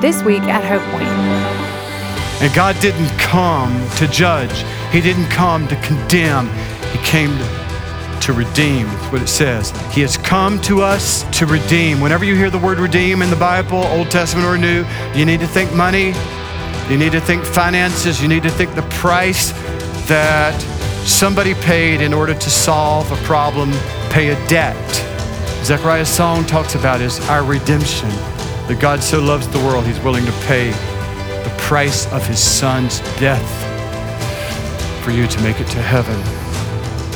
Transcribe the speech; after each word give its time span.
This 0.00 0.22
week 0.22 0.42
at 0.44 0.64
Hope 0.64 0.82
Point. 0.92 1.04
And 2.40 2.54
God 2.54 2.74
didn't 2.80 3.10
come 3.18 3.86
to 3.96 4.08
judge, 4.08 4.64
He 4.90 5.02
didn't 5.02 5.28
come 5.28 5.68
to 5.68 5.76
condemn, 5.82 6.48
He 6.92 6.98
came 7.04 7.30
to 8.20 8.32
redeem. 8.32 8.86
That's 8.86 9.12
what 9.12 9.20
it 9.20 9.28
says. 9.28 9.70
He 9.92 10.00
has 10.00 10.16
come 10.16 10.58
to 10.62 10.80
us 10.80 11.24
to 11.38 11.44
redeem. 11.44 12.00
Whenever 12.00 12.24
you 12.24 12.34
hear 12.34 12.48
the 12.48 12.58
word 12.58 12.78
redeem 12.78 13.20
in 13.20 13.28
the 13.28 13.36
Bible, 13.36 13.78
Old 13.78 14.10
Testament 14.10 14.46
or 14.46 14.56
New, 14.56 14.86
you 15.14 15.26
need 15.26 15.40
to 15.40 15.46
think 15.46 15.70
money, 15.74 16.14
you 16.88 16.96
need 16.96 17.12
to 17.12 17.20
think 17.20 17.44
finances, 17.44 18.22
you 18.22 18.28
need 18.28 18.42
to 18.42 18.50
think 18.50 18.74
the 18.74 18.88
price 18.88 19.52
that 20.08 20.58
somebody 21.04 21.52
paid 21.54 22.00
in 22.00 22.14
order 22.14 22.32
to 22.32 22.50
solve 22.50 23.12
a 23.12 23.22
problem, 23.26 23.70
pay 24.08 24.30
a 24.30 24.48
debt. 24.48 24.76
Zechariah's 25.62 26.08
song 26.08 26.46
talks 26.46 26.74
about 26.74 27.02
is 27.02 27.20
our 27.28 27.44
redemption. 27.44 28.08
That 28.70 28.78
God 28.78 29.02
so 29.02 29.18
loves 29.20 29.48
the 29.48 29.58
world, 29.58 29.84
he's 29.84 29.98
willing 29.98 30.24
to 30.24 30.32
pay 30.46 30.70
the 30.70 31.52
price 31.58 32.06
of 32.12 32.24
his 32.24 32.38
son's 32.38 33.00
death 33.18 33.44
for 35.02 35.10
you 35.10 35.26
to 35.26 35.40
make 35.42 35.58
it 35.58 35.66
to 35.66 35.82
heaven. 35.82 36.16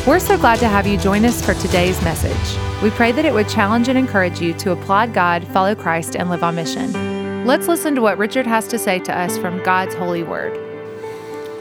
We're 0.04 0.18
so 0.18 0.36
glad 0.36 0.58
to 0.58 0.66
have 0.66 0.84
you 0.84 0.98
join 0.98 1.24
us 1.24 1.46
for 1.46 1.54
today's 1.54 2.02
message. 2.02 2.82
We 2.82 2.90
pray 2.90 3.12
that 3.12 3.24
it 3.24 3.32
would 3.32 3.48
challenge 3.48 3.86
and 3.86 3.96
encourage 3.96 4.40
you 4.40 4.52
to 4.54 4.72
applaud 4.72 5.14
God, 5.14 5.46
follow 5.46 5.76
Christ, 5.76 6.16
and 6.16 6.28
live 6.28 6.42
on 6.42 6.56
mission. 6.56 7.46
Let's 7.46 7.68
listen 7.68 7.94
to 7.94 8.02
what 8.02 8.18
Richard 8.18 8.48
has 8.48 8.66
to 8.66 8.76
say 8.76 8.98
to 8.98 9.16
us 9.16 9.38
from 9.38 9.62
God's 9.62 9.94
holy 9.94 10.24
word. 10.24 10.58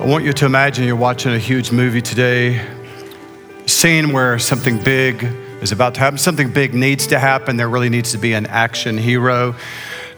I 0.02 0.08
want 0.08 0.24
you 0.24 0.34
to 0.34 0.46
imagine 0.48 0.86
you're 0.86 0.96
watching 0.96 1.34
a 1.34 1.38
huge 1.38 1.72
movie 1.72 2.02
today, 2.02 2.58
a 3.64 3.70
scene 3.70 4.12
where 4.12 4.40
something 4.40 4.84
big 4.84 5.24
is 5.64 5.72
about 5.72 5.96
to 5.96 6.02
happen, 6.02 6.18
something 6.18 6.52
big 6.52 6.74
needs 6.74 7.08
to 7.08 7.20
happen. 7.20 7.58
There 7.58 7.70
really 7.70 7.90
needs 7.90 8.12
to 8.12 8.18
be 8.18 8.34
an 8.34 8.46
action 8.48 8.98
hero 8.98 9.56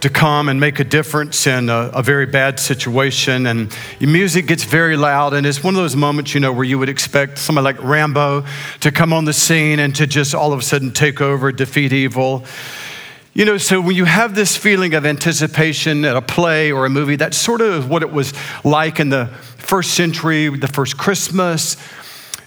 to 0.02 0.09
come 0.09 0.49
and 0.49 0.59
make 0.59 0.80
a 0.80 0.84
difference 0.84 1.48
in 1.48 1.70
a, 1.70 1.90
a, 1.94 2.03
very 2.03 2.26
bad 2.26 2.59
situation. 2.59 3.48
And 3.48 3.76
your 4.00 4.09
music 4.09 4.45
gets 4.45 4.64
very 4.64 4.97
loud, 4.97 5.33
and 5.33 5.47
it's 5.47 5.64
one 5.64 5.73
of 5.73 5.81
those 5.81 5.95
moments, 5.95 6.33
you 6.33 6.39
know, 6.39 6.52
where 6.52 6.64
you 6.64 6.78
would 6.78 6.89
expect 6.89 7.38
somebody 7.38 7.64
like 7.64 7.81
Rambo 7.81 8.45
to 8.81 8.92
come 8.92 9.14
on 9.14 9.25
the 9.25 9.33
scene 9.33 9.80
and 9.80 9.95
to 9.95 10.05
just 10.05 10.36
all 10.36 10.53
of 10.53 10.59
a 10.59 10.61
sudden 10.61 10.92
take 10.92 11.22
over, 11.22 11.52
defeat 11.52 11.94
evil. 11.94 12.44
You 13.33 13.45
know, 13.45 13.58
so 13.58 13.81
when 13.81 13.95
you 13.95 14.05
have 14.05 14.36
this 14.36 14.55
feeling 14.55 14.94
of 14.94 15.05
anticipation 15.05 16.05
at 16.05 16.16
a 16.16 16.22
play 16.22 16.72
or 16.72 16.86
a 16.86 16.89
movie, 16.89 17.16
that's 17.16 17.38
sort 17.38 17.61
of 17.61 17.89
what 17.89 18.02
it 18.02 18.11
was 18.11 18.33
like 18.64 19.00
in 19.00 19.09
the 19.09 19.27
first 19.58 19.94
century, 19.94 20.50
the 20.50 20.67
first 20.67 20.98
Christmas. 20.98 21.77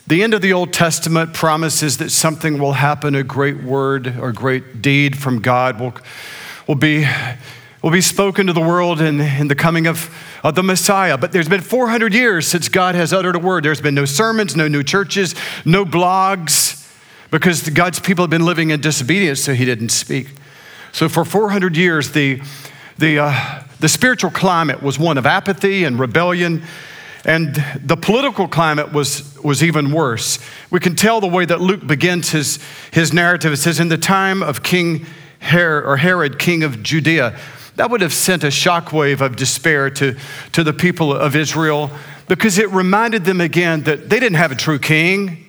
The 0.09 0.23
end 0.23 0.33
of 0.33 0.41
the 0.41 0.55
Old 0.55 0.73
Testament 0.73 1.34
promises 1.34 1.98
that 1.98 2.09
something 2.11 2.59
will 2.59 2.73
happen, 2.73 3.14
a 3.14 3.23
great 3.23 3.62
word 3.62 4.17
or 4.19 4.33
great 4.33 4.81
deed 4.81 5.19
from 5.19 5.41
God 5.41 5.78
will 5.78 5.92
will 6.69 6.77
be, 6.77 7.06
will 7.83 7.91
be 7.91 8.01
spoken 8.01 8.47
to 8.47 8.53
the 8.53 8.61
world 8.61 9.01
in, 9.01 9.20
in 9.20 9.48
the 9.48 9.55
coming 9.55 9.86
of, 9.86 10.14
of 10.45 10.55
the 10.55 10.62
Messiah. 10.62 11.19
But 11.19 11.33
there's 11.33 11.48
been 11.48 11.62
400 11.62 12.14
years 12.14 12.47
since 12.47 12.69
God 12.69 12.95
has 12.95 13.12
uttered 13.12 13.34
a 13.34 13.39
word. 13.39 13.64
There's 13.64 13.81
been 13.81 13.95
no 13.95 14.05
sermons, 14.05 14.55
no 14.55 14.69
new 14.69 14.83
churches, 14.83 15.34
no 15.64 15.84
blogs, 15.84 16.89
because 17.31 17.69
God's 17.70 17.98
people 17.98 18.23
have 18.23 18.31
been 18.31 18.45
living 18.45 18.70
in 18.70 18.81
disobedience, 18.81 19.41
so 19.42 19.55
he 19.55 19.64
didn't 19.64 19.89
speak. 19.89 20.29
So 20.92 21.09
for 21.09 21.25
400 21.25 21.77
years, 21.77 22.12
the, 22.12 22.41
the, 22.98 23.19
uh, 23.19 23.62
the 23.81 23.89
spiritual 23.89 24.31
climate 24.31 24.83
was 24.83 24.98
one 24.98 25.19
of 25.19 25.27
apathy 25.27 25.84
and 25.84 25.98
rebellion. 25.98 26.62
And 27.29 27.62
the 27.84 27.97
political 27.98 28.48
climate 28.48 28.91
was, 28.91 29.39
was 29.45 29.62
even 29.62 29.93
worse. 29.93 30.39
We 30.71 30.81
can 30.81 30.97
tell 30.97 31.21
the 31.21 31.27
way 31.27 31.45
that 31.45 31.61
Luke 31.61 31.87
begins 31.87 32.31
his, 32.31 32.59
his 32.91 33.12
narrative. 33.12 33.53
It 33.53 33.59
says, 33.59 33.81
In 33.81 33.91
the 33.91 33.98
time 33.98 34.43
of 34.43 34.62
King 34.62 35.05
Herod, 35.41 35.85
or 35.85 35.98
Herod, 35.98 36.39
king 36.39 36.62
of 36.62 36.83
Judea. 36.83 37.39
That 37.77 37.91
would 37.91 38.01
have 38.01 38.15
sent 38.15 38.45
a 38.45 38.48
shockwave 38.48 39.20
of 39.20 39.37
despair 39.37 39.91
to, 39.91 40.17
to 40.53 40.65
the 40.65 40.73
people 40.73 41.15
of 41.15 41.37
Israel 41.37 41.91
because 42.29 42.57
it 42.57 42.70
reminded 42.70 43.27
them 43.27 43.42
again 43.42 43.83
that 43.83 44.09
they 44.09 44.19
didn't 44.19 44.39
have 44.39 44.51
a 44.51 44.57
true 44.57 44.79
king. 44.79 45.47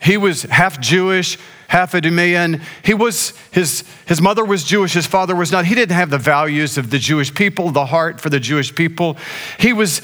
He 0.00 0.16
was 0.16 0.44
half 0.44 0.80
Jewish, 0.80 1.36
half 1.66 1.96
Idumean. 1.96 2.62
He 2.84 2.94
was, 2.94 3.32
his, 3.50 3.82
his 4.06 4.22
mother 4.22 4.44
was 4.44 4.62
Jewish, 4.62 4.92
his 4.92 5.08
father 5.08 5.34
was 5.34 5.50
not. 5.50 5.66
He 5.66 5.74
didn't 5.74 5.96
have 5.96 6.10
the 6.10 6.18
values 6.18 6.78
of 6.78 6.90
the 6.90 6.98
Jewish 6.98 7.34
people, 7.34 7.70
the 7.70 7.86
heart 7.86 8.20
for 8.20 8.30
the 8.30 8.38
Jewish 8.40 8.72
people. 8.72 9.16
He 9.58 9.72
was, 9.72 10.00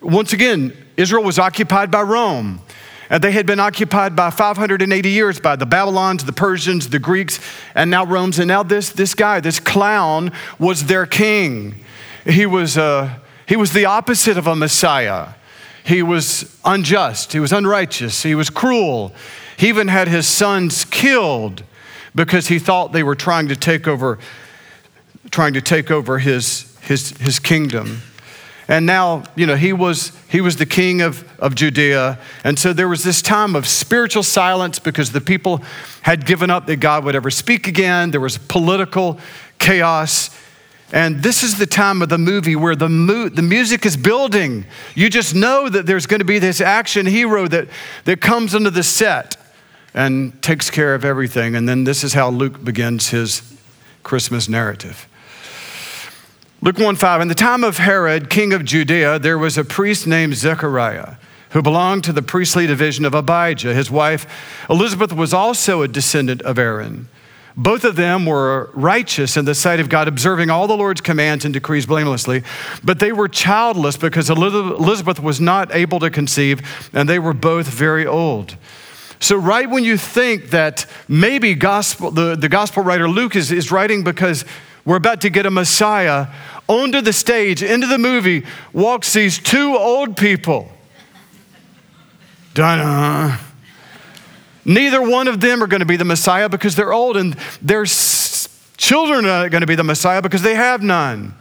once 0.00 0.32
again, 0.32 0.76
Israel 0.96 1.22
was 1.22 1.38
occupied 1.38 1.90
by 1.90 2.02
Rome. 2.02 2.60
And 3.10 3.24
they 3.24 3.32
had 3.32 3.46
been 3.46 3.60
occupied 3.60 4.14
by 4.14 4.30
580 4.30 5.08
years 5.08 5.40
by 5.40 5.56
the 5.56 5.64
Babylons, 5.64 6.24
the 6.24 6.32
Persians, 6.32 6.90
the 6.90 6.98
Greeks, 6.98 7.40
and 7.74 7.90
now 7.90 8.04
Rome's. 8.04 8.38
And 8.38 8.48
now 8.48 8.62
this, 8.62 8.90
this 8.90 9.14
guy, 9.14 9.40
this 9.40 9.58
clown, 9.58 10.30
was 10.58 10.84
their 10.86 11.06
king. 11.06 11.82
He 12.26 12.44
was, 12.44 12.76
uh, 12.76 13.18
he 13.46 13.56
was 13.56 13.72
the 13.72 13.86
opposite 13.86 14.36
of 14.36 14.46
a 14.46 14.54
Messiah. 14.54 15.28
He 15.84 16.02
was 16.02 16.54
unjust, 16.66 17.32
he 17.32 17.40
was 17.40 17.50
unrighteous, 17.50 18.22
he 18.22 18.34
was 18.34 18.50
cruel. 18.50 19.14
He 19.56 19.68
even 19.68 19.88
had 19.88 20.06
his 20.06 20.26
sons 20.26 20.84
killed 20.84 21.62
because 22.14 22.48
he 22.48 22.58
thought 22.58 22.92
they 22.92 23.02
were 23.02 23.14
trying 23.14 23.48
to 23.48 23.56
take 23.56 23.88
over, 23.88 24.18
trying 25.30 25.54
to 25.54 25.62
take 25.62 25.90
over 25.90 26.18
his, 26.18 26.76
his, 26.82 27.16
his 27.16 27.38
kingdom. 27.38 28.02
And 28.70 28.84
now, 28.84 29.24
you 29.34 29.46
know, 29.46 29.56
he 29.56 29.72
was, 29.72 30.12
he 30.28 30.42
was 30.42 30.56
the 30.56 30.66
king 30.66 31.00
of, 31.00 31.26
of 31.40 31.54
Judea. 31.54 32.18
And 32.44 32.58
so 32.58 32.74
there 32.74 32.88
was 32.88 33.02
this 33.02 33.22
time 33.22 33.56
of 33.56 33.66
spiritual 33.66 34.22
silence 34.22 34.78
because 34.78 35.12
the 35.12 35.22
people 35.22 35.62
had 36.02 36.26
given 36.26 36.50
up 36.50 36.66
that 36.66 36.76
God 36.76 37.02
would 37.04 37.14
ever 37.14 37.30
speak 37.30 37.66
again. 37.66 38.10
There 38.10 38.20
was 38.20 38.36
political 38.36 39.18
chaos. 39.58 40.28
And 40.92 41.22
this 41.22 41.42
is 41.42 41.58
the 41.58 41.66
time 41.66 42.02
of 42.02 42.10
the 42.10 42.18
movie 42.18 42.56
where 42.56 42.76
the, 42.76 42.90
mu- 42.90 43.30
the 43.30 43.42
music 43.42 43.86
is 43.86 43.96
building. 43.96 44.66
You 44.94 45.08
just 45.08 45.34
know 45.34 45.70
that 45.70 45.86
there's 45.86 46.06
going 46.06 46.20
to 46.20 46.26
be 46.26 46.38
this 46.38 46.60
action 46.60 47.06
hero 47.06 47.48
that, 47.48 47.68
that 48.04 48.20
comes 48.20 48.54
into 48.54 48.70
the 48.70 48.82
set 48.82 49.36
and 49.94 50.42
takes 50.42 50.70
care 50.70 50.94
of 50.94 51.06
everything. 51.06 51.56
And 51.56 51.66
then 51.66 51.84
this 51.84 52.04
is 52.04 52.12
how 52.12 52.28
Luke 52.28 52.62
begins 52.62 53.08
his 53.08 53.58
Christmas 54.02 54.46
narrative. 54.46 55.08
Luke 56.60 56.78
1 56.78 56.96
5. 56.96 57.20
In 57.20 57.28
the 57.28 57.36
time 57.36 57.62
of 57.62 57.78
Herod, 57.78 58.28
king 58.28 58.52
of 58.52 58.64
Judea, 58.64 59.20
there 59.20 59.38
was 59.38 59.56
a 59.56 59.62
priest 59.62 60.08
named 60.08 60.34
Zechariah 60.34 61.14
who 61.50 61.62
belonged 61.62 62.02
to 62.04 62.12
the 62.12 62.20
priestly 62.20 62.66
division 62.66 63.04
of 63.04 63.14
Abijah. 63.14 63.72
His 63.72 63.92
wife 63.92 64.26
Elizabeth 64.68 65.12
was 65.12 65.32
also 65.32 65.82
a 65.82 65.88
descendant 65.88 66.42
of 66.42 66.58
Aaron. 66.58 67.08
Both 67.56 67.84
of 67.84 67.94
them 67.94 68.26
were 68.26 68.70
righteous 68.74 69.36
in 69.36 69.44
the 69.44 69.54
sight 69.54 69.78
of 69.78 69.88
God, 69.88 70.08
observing 70.08 70.50
all 70.50 70.66
the 70.66 70.76
Lord's 70.76 71.00
commands 71.00 71.44
and 71.44 71.54
decrees 71.54 71.86
blamelessly. 71.86 72.42
But 72.82 72.98
they 72.98 73.12
were 73.12 73.28
childless 73.28 73.96
because 73.96 74.28
Elizabeth 74.28 75.20
was 75.20 75.40
not 75.40 75.72
able 75.72 76.00
to 76.00 76.10
conceive, 76.10 76.60
and 76.92 77.08
they 77.08 77.20
were 77.20 77.34
both 77.34 77.68
very 77.68 78.04
old. 78.04 78.56
So, 79.20 79.36
right 79.36 79.68
when 79.68 79.84
you 79.84 79.96
think 79.96 80.50
that 80.50 80.86
maybe 81.06 81.54
gospel, 81.54 82.10
the, 82.10 82.34
the 82.34 82.48
gospel 82.48 82.82
writer 82.82 83.08
Luke 83.08 83.36
is, 83.36 83.52
is 83.52 83.70
writing 83.70 84.02
because 84.02 84.44
we're 84.88 84.96
about 84.96 85.20
to 85.20 85.28
get 85.28 85.44
a 85.44 85.50
Messiah. 85.50 86.28
Onto 86.66 87.02
the 87.02 87.12
stage, 87.12 87.62
into 87.62 87.86
the 87.86 87.98
movie, 87.98 88.46
walks 88.72 89.12
these 89.12 89.38
two 89.38 89.76
old 89.76 90.16
people. 90.16 90.72
Dun 92.54 93.38
Neither 94.64 95.02
one 95.02 95.28
of 95.28 95.40
them 95.40 95.62
are 95.62 95.66
going 95.66 95.80
to 95.80 95.86
be 95.86 95.98
the 95.98 96.06
Messiah 96.06 96.48
because 96.48 96.74
they're 96.74 96.94
old, 96.94 97.18
and 97.18 97.34
their 97.60 97.84
children 97.84 99.26
are 99.26 99.50
going 99.50 99.60
to 99.60 99.66
be 99.66 99.74
the 99.74 99.84
Messiah 99.84 100.22
because 100.22 100.40
they 100.40 100.54
have 100.54 100.82
none. 100.82 101.34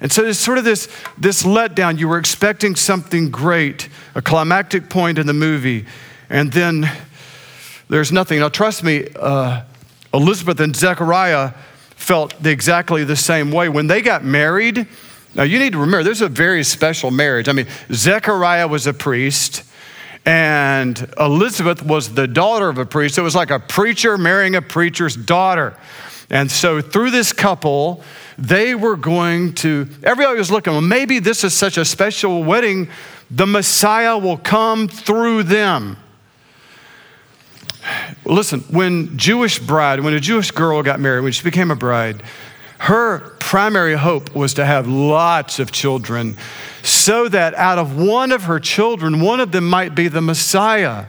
And 0.00 0.12
so 0.12 0.22
there's 0.22 0.38
sort 0.38 0.58
of 0.58 0.62
this, 0.62 0.88
this 1.18 1.42
letdown. 1.42 1.98
You 1.98 2.06
were 2.06 2.18
expecting 2.18 2.76
something 2.76 3.32
great, 3.32 3.88
a 4.14 4.22
climactic 4.22 4.88
point 4.88 5.18
in 5.18 5.26
the 5.26 5.34
movie, 5.34 5.86
and 6.30 6.52
then 6.52 6.88
there's 7.88 8.12
nothing. 8.12 8.38
Now, 8.38 8.48
trust 8.48 8.84
me, 8.84 9.08
uh, 9.16 9.62
Elizabeth 10.14 10.60
and 10.60 10.76
Zechariah 10.76 11.52
felt 11.96 12.46
exactly 12.46 13.02
the 13.02 13.16
same 13.16 13.50
way. 13.50 13.68
When 13.68 13.88
they 13.88 14.00
got 14.00 14.24
married, 14.24 14.86
now 15.34 15.42
you 15.42 15.58
need 15.58 15.72
to 15.72 15.78
remember, 15.78 16.04
this 16.04 16.18
is 16.18 16.22
a 16.22 16.28
very 16.28 16.62
special 16.62 17.10
marriage. 17.10 17.48
I 17.48 17.52
mean, 17.52 17.66
Zechariah 17.92 18.68
was 18.68 18.86
a 18.86 18.94
priest, 18.94 19.64
and 20.24 21.12
Elizabeth 21.18 21.82
was 21.82 22.14
the 22.14 22.26
daughter 22.26 22.68
of 22.68 22.78
a 22.78 22.86
priest. 22.86 23.18
It 23.18 23.22
was 23.22 23.34
like 23.34 23.50
a 23.50 23.58
preacher 23.58 24.16
marrying 24.16 24.54
a 24.54 24.62
preacher's 24.62 25.16
daughter. 25.16 25.76
And 26.30 26.50
so 26.50 26.80
through 26.80 27.10
this 27.10 27.32
couple, 27.32 28.02
they 28.38 28.74
were 28.74 28.96
going 28.96 29.54
to, 29.54 29.88
everybody 30.02 30.38
was 30.38 30.50
looking, 30.50 30.72
well, 30.72 30.82
maybe 30.82 31.18
this 31.18 31.44
is 31.44 31.54
such 31.54 31.76
a 31.76 31.84
special 31.84 32.42
wedding, 32.44 32.88
the 33.30 33.46
Messiah 33.46 34.18
will 34.18 34.36
come 34.36 34.88
through 34.88 35.44
them. 35.44 35.96
Listen, 38.24 38.60
when 38.70 39.16
Jewish 39.16 39.58
bride, 39.58 40.00
when 40.00 40.14
a 40.14 40.20
Jewish 40.20 40.50
girl 40.50 40.82
got 40.82 41.00
married, 41.00 41.22
when 41.22 41.32
she 41.32 41.44
became 41.44 41.70
a 41.70 41.76
bride, 41.76 42.22
her 42.78 43.36
primary 43.38 43.94
hope 43.94 44.34
was 44.34 44.54
to 44.54 44.64
have 44.64 44.86
lots 44.86 45.58
of 45.58 45.72
children 45.72 46.36
so 46.82 47.28
that 47.28 47.54
out 47.54 47.78
of 47.78 47.96
one 47.96 48.32
of 48.32 48.44
her 48.44 48.60
children, 48.60 49.20
one 49.20 49.40
of 49.40 49.52
them 49.52 49.68
might 49.68 49.94
be 49.94 50.08
the 50.08 50.20
Messiah. 50.20 51.06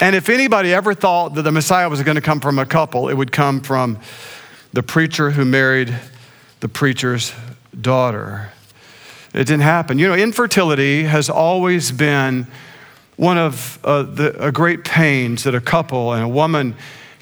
And 0.00 0.16
if 0.16 0.28
anybody 0.28 0.74
ever 0.74 0.94
thought 0.94 1.34
that 1.34 1.42
the 1.42 1.52
Messiah 1.52 1.88
was 1.88 2.02
going 2.02 2.16
to 2.16 2.20
come 2.20 2.40
from 2.40 2.58
a 2.58 2.66
couple, 2.66 3.08
it 3.08 3.14
would 3.14 3.32
come 3.32 3.60
from 3.60 3.98
the 4.72 4.82
preacher 4.82 5.30
who 5.30 5.44
married 5.44 5.94
the 6.60 6.68
preacher's 6.68 7.32
daughter. 7.80 8.50
It 9.34 9.44
didn't 9.44 9.60
happen. 9.60 9.98
You 9.98 10.08
know, 10.08 10.14
infertility 10.14 11.04
has 11.04 11.30
always 11.30 11.90
been 11.90 12.46
one 13.16 13.38
of 13.38 13.78
uh, 13.84 14.02
the 14.02 14.50
great 14.52 14.84
pains 14.84 15.44
that 15.44 15.54
a 15.54 15.60
couple 15.60 16.12
and 16.12 16.24
a 16.24 16.28
woman 16.28 16.74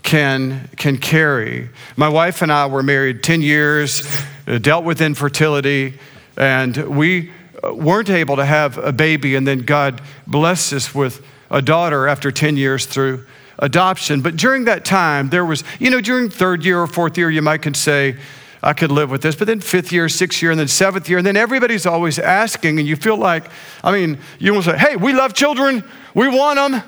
can, 0.03 0.69
can 0.77 0.97
carry. 0.97 1.69
My 1.97 2.09
wife 2.09 2.43
and 2.43 2.53
I 2.53 2.67
were 2.67 2.83
married 2.83 3.23
10 3.23 3.43
years, 3.43 4.03
uh, 4.47 4.59
dealt 4.59 4.85
with 4.85 5.01
infertility, 5.01 5.99
and 6.37 6.77
we 6.97 7.31
uh, 7.63 7.75
weren't 7.75 8.11
able 8.11 8.37
to 8.37 8.45
have 8.45 8.79
a 8.79 8.93
baby, 8.93 9.35
and 9.35 9.47
then 9.47 9.61
God 9.61 10.01
blessed 10.27 10.73
us 10.73 10.95
with 10.95 11.25
a 11.51 11.61
daughter 11.61 12.09
after 12.09 12.31
10 12.31 12.57
years 12.57 12.87
through 12.87 13.27
adoption. 13.59 14.23
But 14.23 14.37
during 14.37 14.65
that 14.65 14.85
time, 14.85 15.29
there 15.29 15.45
was, 15.45 15.65
you 15.79 15.91
know, 15.91 16.01
during 16.01 16.31
third 16.31 16.65
year 16.65 16.81
or 16.81 16.87
fourth 16.87 17.19
year, 17.19 17.31
you 17.31 17.43
might 17.43 17.63
could 17.63 17.77
say, 17.77 18.17
I 18.62 18.73
could 18.73 18.93
live 18.93 19.11
with 19.11 19.23
this. 19.23 19.35
But 19.37 19.47
then 19.47 19.61
fifth 19.61 19.91
year, 19.93 20.09
sixth 20.09 20.43
year, 20.43 20.51
and 20.51 20.61
then 20.61 20.69
seventh 20.69 21.09
year, 21.09 21.19
and 21.19 21.27
then 21.27 21.37
everybody's 21.37 21.87
always 21.87 22.19
asking, 22.19 22.79
and 22.79 22.87
you 22.87 22.97
feel 22.97 23.17
like, 23.17 23.51
I 23.83 23.93
mean, 23.93 24.19
you 24.39 24.53
will 24.53 24.62
say, 24.62 24.77
hey, 24.77 24.97
we 24.97 25.12
love 25.12 25.33
children, 25.33 25.85
we 26.15 26.29
want 26.29 26.57
them. 26.57 26.83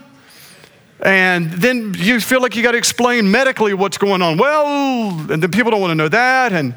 And 1.01 1.51
then 1.51 1.95
you 1.99 2.21
feel 2.21 2.41
like 2.41 2.55
you 2.55 2.63
got 2.63 2.73
to 2.73 2.79
explain 2.79 3.31
medically 3.31 3.75
what's 3.75 3.99
going 3.99 4.23
on. 4.23 4.39
Well, 4.39 5.09
and 5.33 5.43
then 5.43 5.51
people 5.51 5.73
don't 5.73 5.81
want 5.81 5.91
to 5.91 5.97
know 5.97 6.09
that. 6.09 6.53
And 6.53 6.75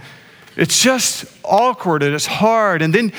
it's 0.57 0.81
just 0.81 1.25
awkward 1.43 2.01
and 2.01 2.15
it's 2.15 2.25
hard. 2.25 2.81
And 2.81 2.93
then 2.93 3.13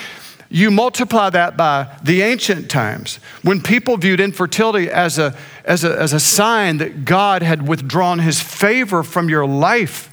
you 0.49 0.71
multiply 0.71 1.31
that 1.31 1.57
by 1.57 1.97
the 2.03 2.23
ancient 2.23 2.71
times 2.71 3.21
when 3.43 3.61
people 3.61 3.97
viewed 3.97 4.19
infertility 4.19 4.91
as 4.91 5.19
a, 5.19 5.37
as 5.65 5.85
a, 5.85 5.97
as 5.97 6.13
a 6.13 6.21
sign 6.21 6.79
that 6.79 7.05
God 7.05 7.43
had 7.43 7.69
withdrawn 7.69 8.19
his 8.19 8.41
favor 8.41 9.05
from 9.05 9.29
your 9.29 9.47
life. 9.47 10.11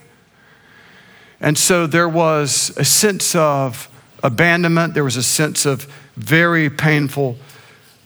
And 1.44 1.58
so 1.58 1.86
there 1.86 2.08
was 2.08 2.72
a 2.78 2.86
sense 2.86 3.34
of 3.34 3.90
abandonment, 4.22 4.94
there 4.94 5.04
was 5.04 5.18
a 5.18 5.22
sense 5.22 5.66
of 5.66 5.84
very 6.16 6.70
painful 6.70 7.36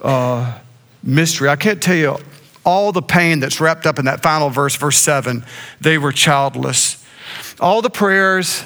uh, 0.03 0.59
mystery. 1.05 1.49
I 1.49 1.55
can't 1.55 1.81
tell 1.81 1.95
you 1.95 2.17
all 2.65 2.91
the 2.91 3.01
pain 3.01 3.39
that's 3.39 3.61
wrapped 3.61 3.87
up 3.87 4.01
in 4.01 4.07
that 4.07 4.23
final 4.23 4.51
verse, 4.51 4.75
verse 4.75 4.99
7. 4.99 5.45
They 5.81 5.99
were 5.99 6.11
childless. 6.11 7.07
All 7.61 7.81
the 7.81 7.91
prayers 7.91 8.65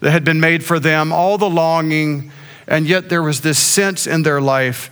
that 0.00 0.10
had 0.10 0.24
been 0.24 0.40
made 0.40 0.64
for 0.64 0.80
them, 0.80 1.12
all 1.12 1.38
the 1.38 1.48
longing, 1.48 2.32
and 2.66 2.88
yet 2.88 3.08
there 3.08 3.22
was 3.22 3.42
this 3.42 3.60
sense 3.60 4.08
in 4.08 4.24
their 4.24 4.40
life 4.40 4.90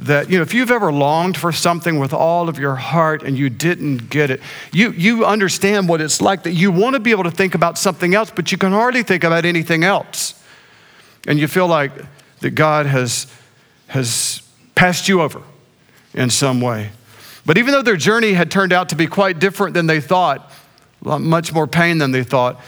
that, 0.00 0.30
you 0.30 0.38
know, 0.38 0.42
if 0.42 0.54
you've 0.54 0.70
ever 0.70 0.90
longed 0.90 1.36
for 1.36 1.52
something 1.52 1.98
with 1.98 2.14
all 2.14 2.48
of 2.48 2.58
your 2.58 2.74
heart 2.74 3.22
and 3.22 3.36
you 3.36 3.50
didn't 3.50 4.08
get 4.08 4.30
it, 4.30 4.40
you, 4.72 4.92
you 4.92 5.26
understand 5.26 5.88
what 5.90 6.00
it's 6.00 6.22
like 6.22 6.44
that 6.44 6.52
you 6.52 6.72
want 6.72 6.94
to 6.94 7.00
be 7.00 7.10
able 7.10 7.24
to 7.24 7.30
think 7.30 7.54
about 7.54 7.76
something 7.76 8.14
else, 8.14 8.30
but 8.30 8.50
you 8.50 8.56
can 8.56 8.72
hardly 8.72 9.02
think 9.02 9.24
about 9.24 9.44
anything 9.44 9.84
else. 9.84 10.42
And 11.28 11.38
you 11.38 11.46
feel 11.46 11.66
like 11.66 11.92
that 12.40 12.52
God 12.52 12.86
has, 12.86 13.30
has 13.88 14.42
passed 14.74 15.06
you 15.06 15.20
over 15.20 15.42
in 16.14 16.30
some 16.30 16.62
way. 16.62 16.90
But 17.44 17.58
even 17.58 17.72
though 17.72 17.82
their 17.82 17.96
journey 17.96 18.32
had 18.32 18.50
turned 18.50 18.72
out 18.72 18.88
to 18.90 18.96
be 18.96 19.06
quite 19.06 19.38
different 19.38 19.74
than 19.74 19.86
they 19.86 20.00
thought, 20.00 20.50
much 21.02 21.52
more 21.52 21.66
pain 21.66 21.98
than 21.98 22.10
they 22.10 22.24
thought, 22.24 22.58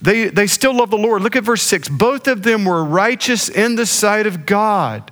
they, 0.00 0.28
they 0.28 0.46
still 0.46 0.76
love 0.76 0.90
the 0.90 0.96
Lord. 0.96 1.22
Look 1.22 1.34
at 1.34 1.42
verse 1.42 1.62
6. 1.62 1.88
Both 1.88 2.28
of 2.28 2.44
them 2.44 2.64
were 2.64 2.84
righteous 2.84 3.48
in 3.48 3.74
the 3.74 3.86
sight 3.86 4.28
of 4.28 4.46
God. 4.46 5.10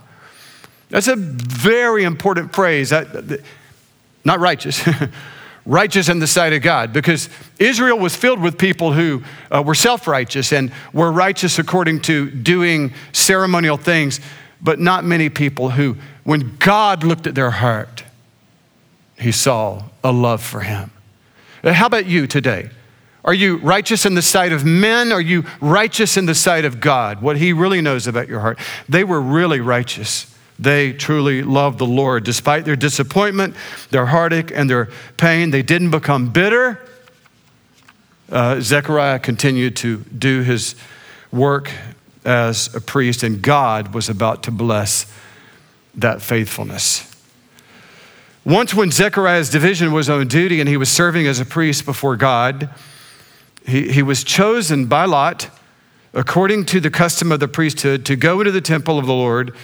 That's 0.89 1.09
a 1.09 1.17
very 1.17 2.05
important 2.05 2.55
phrase. 2.55 2.93
Not 4.25 4.41
righteous, 4.41 4.87
righteous 5.67 6.09
in 6.09 6.19
the 6.19 6.27
sight 6.27 6.53
of 6.53 6.63
God, 6.63 6.93
because 6.93 7.29
Israel 7.59 7.99
was 7.99 8.15
filled 8.15 8.41
with 8.41 8.59
people 8.59 8.93
who 8.93 9.23
uh, 9.51 9.63
were 9.65 9.75
self 9.75 10.07
righteous 10.07 10.53
and 10.53 10.73
were 10.93 11.11
righteous 11.11 11.59
according 11.59 12.01
to 12.03 12.31
doing 12.31 12.93
ceremonial 13.13 13.77
things, 13.77 14.21
but 14.61 14.79
not 14.79 15.05
many 15.05 15.29
people 15.29 15.71
who, 15.71 15.97
when 16.25 16.57
God 16.59 17.05
looked 17.05 17.27
at 17.27 17.35
their 17.35 17.51
heart, 17.51 18.05
he 19.19 19.33
saw 19.33 19.85
a 20.05 20.13
love 20.13 20.43
for 20.43 20.61
him. 20.61 20.91
How 21.65 21.87
about 21.87 22.07
you 22.07 22.27
today? 22.27 22.71
Are 23.25 23.35
you 23.35 23.57
righteous 23.57 24.07
in 24.07 24.15
the 24.15 24.23
sight 24.23 24.53
of 24.53 24.65
men? 24.65 25.11
Are 25.11 25.21
you 25.21 25.45
righteous 25.61 26.17
in 26.17 26.27
the 26.27 26.35
sight 26.35 26.65
of 26.65 26.81
God? 26.81 27.21
What 27.21 27.37
He 27.37 27.53
really 27.53 27.81
knows 27.81 28.07
about 28.07 28.29
your 28.29 28.39
heart. 28.39 28.59
They 28.89 29.03
were 29.03 29.21
really 29.21 29.59
righteous. 29.59 30.33
They 30.59 30.93
truly 30.93 31.43
loved 31.43 31.79
the 31.79 31.87
Lord. 31.87 32.25
Despite 32.25 32.65
their 32.65 32.77
disappointment, 32.77 33.55
their 33.91 34.07
heartache, 34.07 34.51
and 34.55 34.71
their 34.71 34.89
pain, 35.17 35.51
they 35.51 35.63
didn't 35.63 35.91
become 35.91 36.31
bitter. 36.31 36.81
Uh, 38.31 38.61
Zechariah 38.61 39.19
continued 39.19 39.77
to 39.77 39.99
do 39.99 40.43
his 40.43 40.75
work 41.31 41.71
as 42.25 42.75
a 42.75 42.81
priest, 42.81 43.23
and 43.23 43.41
God 43.41 43.95
was 43.95 44.09
about 44.09 44.43
to 44.45 44.51
bless 44.51 45.13
that 45.95 46.21
faithfulness. 46.23 47.13
Once, 48.45 48.75
when 48.75 48.91
Zechariah's 48.91 49.51
division 49.51 49.93
was 49.93 50.09
on 50.09 50.27
duty 50.29 50.61
and 50.61 50.69
he 50.69 50.77
was 50.77 50.91
serving 50.91 51.27
as 51.27 51.41
a 51.41 51.45
priest 51.45 51.85
before 51.85 52.17
God, 52.17 52.71
he, 53.67 53.93
he 53.93 54.03
was 54.03 54.25
chosen 54.25 54.87
by 54.87 55.05
Lot, 55.05 55.51
according 56.15 56.65
to 56.67 56.81
the 56.81 56.91
custom 56.91 57.33
of 57.33 57.41
the 57.41 57.49
priesthood, 57.49 58.05
to 58.07 58.17
go 58.17 58.41
into 58.41 58.53
the 58.53 58.61
temple 58.61 58.99
of 58.99 59.07
the 59.07 59.13
Lord 59.13 59.55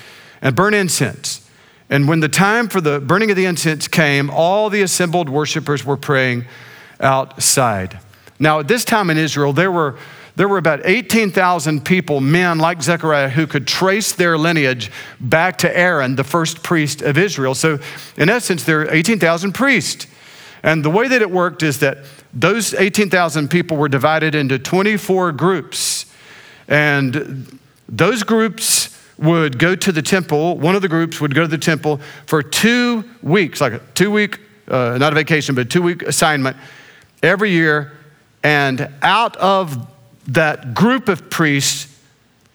and 0.43 0.55
burn 0.55 0.75
incense. 0.75 1.49
And 1.89 2.09
when 2.09 2.21
the 2.21 2.29
time 2.29 2.69
for 2.69 2.81
the 2.81 3.01
burning 3.01 3.31
of 3.31 3.37
the 3.37 3.45
incense 3.45 3.87
came, 3.87 4.29
all 4.29 4.69
the 4.69 4.83
assembled 4.83 5.29
worshipers 5.29 5.85
were 5.85 5.97
praying 5.97 6.47
outside. 7.01 7.99
Now, 8.39 8.61
at 8.61 8.69
this 8.69 8.85
time 8.85 9.09
in 9.11 9.19
Israel, 9.19 9.53
there 9.53 9.71
were, 9.71 9.97
there 10.35 10.49
were 10.49 10.59
about 10.59 10.81
18,000 10.85 11.85
people, 11.85 12.21
men 12.21 12.59
like 12.59 12.83
Zechariah, 12.83 13.29
who 13.29 13.47
could 13.47 13.67
trace 13.67 14.13
their 14.13 14.37
lineage 14.37 14.91
back 15.21 15.59
to 15.59 15.79
Aaron, 15.79 16.17
the 16.17 16.25
first 16.25 16.63
priest 16.63 17.03
of 17.03 17.19
Israel. 17.19 17.55
So, 17.55 17.79
in 18.17 18.29
essence, 18.29 18.65
there 18.65 18.81
are 18.81 18.91
18,000 18.91 19.53
priests. 19.53 20.07
And 20.63 20.85
the 20.85 20.91
way 20.91 21.09
that 21.09 21.23
it 21.23 21.31
worked 21.31 21.63
is 21.63 21.81
that 21.81 21.99
those 22.33 22.73
18,000 22.73 23.49
people 23.49 23.77
were 23.77 23.89
divided 23.89 24.35
into 24.35 24.59
24 24.59 25.33
groups. 25.33 26.07
And 26.69 27.61
those 27.89 28.23
groups 28.23 28.97
would 29.19 29.59
go 29.59 29.75
to 29.75 29.93
the 29.93 30.03
temple. 30.03 30.59
One 30.59 30.75
of 30.75 30.83
the 30.83 30.89
groups 30.89 31.21
would 31.21 31.35
go 31.35 31.43
to 31.43 31.49
the 31.49 31.59
temple 31.59 32.01
for 32.27 32.43
two 32.43 33.05
weeks, 33.23 33.61
like 33.61 33.75
a 33.75 33.81
two 33.95 34.11
week, 34.11 34.41
uh, 34.69 34.99
not 34.99 35.13
a 35.13 35.15
vacation, 35.15 35.55
but 35.55 35.63
a 35.63 35.69
two 35.69 35.83
week 35.83 36.03
assignment 36.03 36.57
every 37.23 37.51
year. 37.51 37.93
And 38.43 38.89
out 39.03 39.37
of 39.37 39.87
that 40.29 40.75
group 40.75 41.09
of 41.09 41.31
priests 41.31 41.89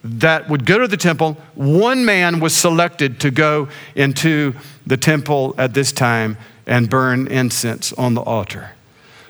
that 0.04 0.50
would 0.50 0.66
go 0.66 0.80
to 0.80 0.88
the 0.88 0.98
temple, 0.98 1.38
one 1.56 2.06
man 2.06 2.40
was 2.40 2.56
selected 2.56 3.20
to 3.22 3.32
go 3.32 3.70
into 3.96 4.54
the 4.86 4.98
temple 4.98 5.56
at 5.58 5.74
this 5.74 5.92
time 5.92 6.38
and 6.66 6.90
burn 6.90 7.28
incense 7.28 7.94
on 7.94 8.14
the 8.14 8.22
altar. 8.22 8.72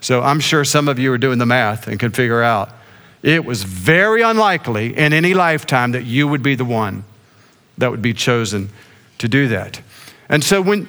So 0.02 0.22
I'm 0.22 0.40
sure 0.40 0.64
some 0.64 0.88
of 0.88 1.00
you 1.00 1.12
are 1.12 1.18
doing 1.18 1.40
the 1.40 1.46
math 1.46 1.88
and 1.88 2.00
can 2.00 2.12
figure 2.12 2.44
out 2.44 2.72
it 3.24 3.46
was 3.46 3.64
very 3.64 4.22
unlikely 4.22 4.96
in 4.98 5.14
any 5.14 5.34
lifetime 5.34 5.92
that 5.92 6.06
you 6.06 6.28
would 6.28 6.44
be 6.44 6.56
the 6.56 6.66
one 6.66 7.04
that 7.78 7.92
would 7.92 8.02
be 8.02 8.14
chosen 8.14 8.70
to 9.18 9.28
do 9.28 9.48
that. 9.50 9.82
And 10.30 10.44
so 10.44 10.62
when, 10.62 10.88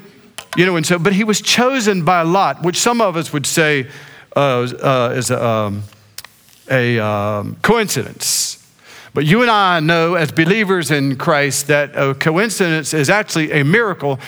you 0.56 0.66
know, 0.66 0.76
and 0.76 0.86
so, 0.86 0.98
but 0.98 1.12
he 1.12 1.24
was 1.24 1.40
chosen 1.40 2.04
by 2.04 2.22
Lot, 2.22 2.62
which 2.62 2.78
some 2.78 3.00
of 3.00 3.16
us 3.16 3.32
would 3.32 3.46
say 3.46 3.86
uh, 4.36 4.60
uh, 4.60 5.14
is 5.16 5.30
a, 5.30 5.44
um, 5.44 5.82
a 6.70 6.98
um, 6.98 7.56
coincidence. 7.62 8.54
But 9.14 9.24
you 9.24 9.42
and 9.42 9.50
I 9.50 9.80
know 9.80 10.14
as 10.14 10.32
believers 10.32 10.90
in 10.90 11.16
Christ 11.16 11.66
that 11.68 11.96
a 11.96 12.14
coincidence 12.14 12.94
is 12.94 13.10
actually 13.10 13.52
a 13.52 13.64
miracle 13.64 14.20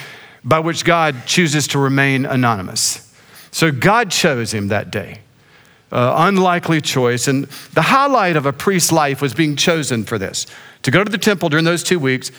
by 0.43 0.59
which 0.59 0.85
God 0.85 1.27
chooses 1.27 1.67
to 1.69 1.79
remain 1.79 2.25
anonymous. 2.25 3.15
So 3.51 3.71
God 3.71 4.11
chose 4.11 4.55
him 4.55 4.69
that 4.69 4.91
day. 4.91 5.21
Uh, 5.93 6.15
unlikely 6.19 6.81
choice. 6.81 7.27
And 7.27 7.45
the 7.75 7.83
highlight 7.83 8.37
of 8.37 8.47
a 8.47 8.53
priest's 8.53 8.93
life 8.93 9.21
was 9.21 9.35
being 9.35 9.57
chosen 9.57 10.05
for 10.05 10.19
this 10.19 10.47
to 10.83 10.91
go 10.91 11.03
to 11.03 11.11
the 11.11 11.19
temple 11.19 11.49
during 11.49 11.65
those 11.65 11.83
two 11.83 11.99
weeks. 11.99 12.31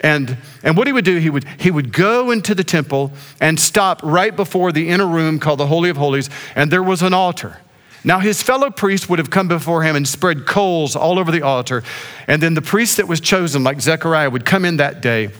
And, 0.00 0.38
and 0.62 0.76
what 0.76 0.86
he 0.86 0.92
would 0.92 1.04
do, 1.04 1.18
he 1.18 1.28
would, 1.28 1.44
he 1.58 1.70
would 1.70 1.92
go 1.92 2.30
into 2.30 2.54
the 2.54 2.64
temple 2.64 3.12
and 3.40 3.58
stop 3.58 4.00
right 4.02 4.34
before 4.34 4.72
the 4.72 4.88
inner 4.88 5.06
room 5.06 5.38
called 5.38 5.58
the 5.58 5.66
Holy 5.66 5.90
of 5.90 5.96
Holies, 5.96 6.30
and 6.54 6.70
there 6.70 6.82
was 6.82 7.02
an 7.02 7.12
altar. 7.12 7.60
Now, 8.02 8.20
his 8.20 8.42
fellow 8.42 8.70
priests 8.70 9.10
would 9.10 9.18
have 9.18 9.28
come 9.28 9.48
before 9.48 9.82
him 9.82 9.96
and 9.96 10.08
spread 10.08 10.46
coals 10.46 10.96
all 10.96 11.18
over 11.18 11.30
the 11.30 11.42
altar. 11.42 11.82
And 12.26 12.42
then 12.42 12.54
the 12.54 12.62
priest 12.62 12.96
that 12.96 13.08
was 13.08 13.20
chosen, 13.20 13.62
like 13.62 13.80
Zechariah, 13.82 14.30
would 14.30 14.46
come 14.46 14.64
in 14.64 14.78
that 14.78 15.02
day 15.02 15.30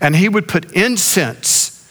and 0.00 0.16
he 0.16 0.28
would 0.28 0.48
put 0.48 0.72
incense 0.72 1.88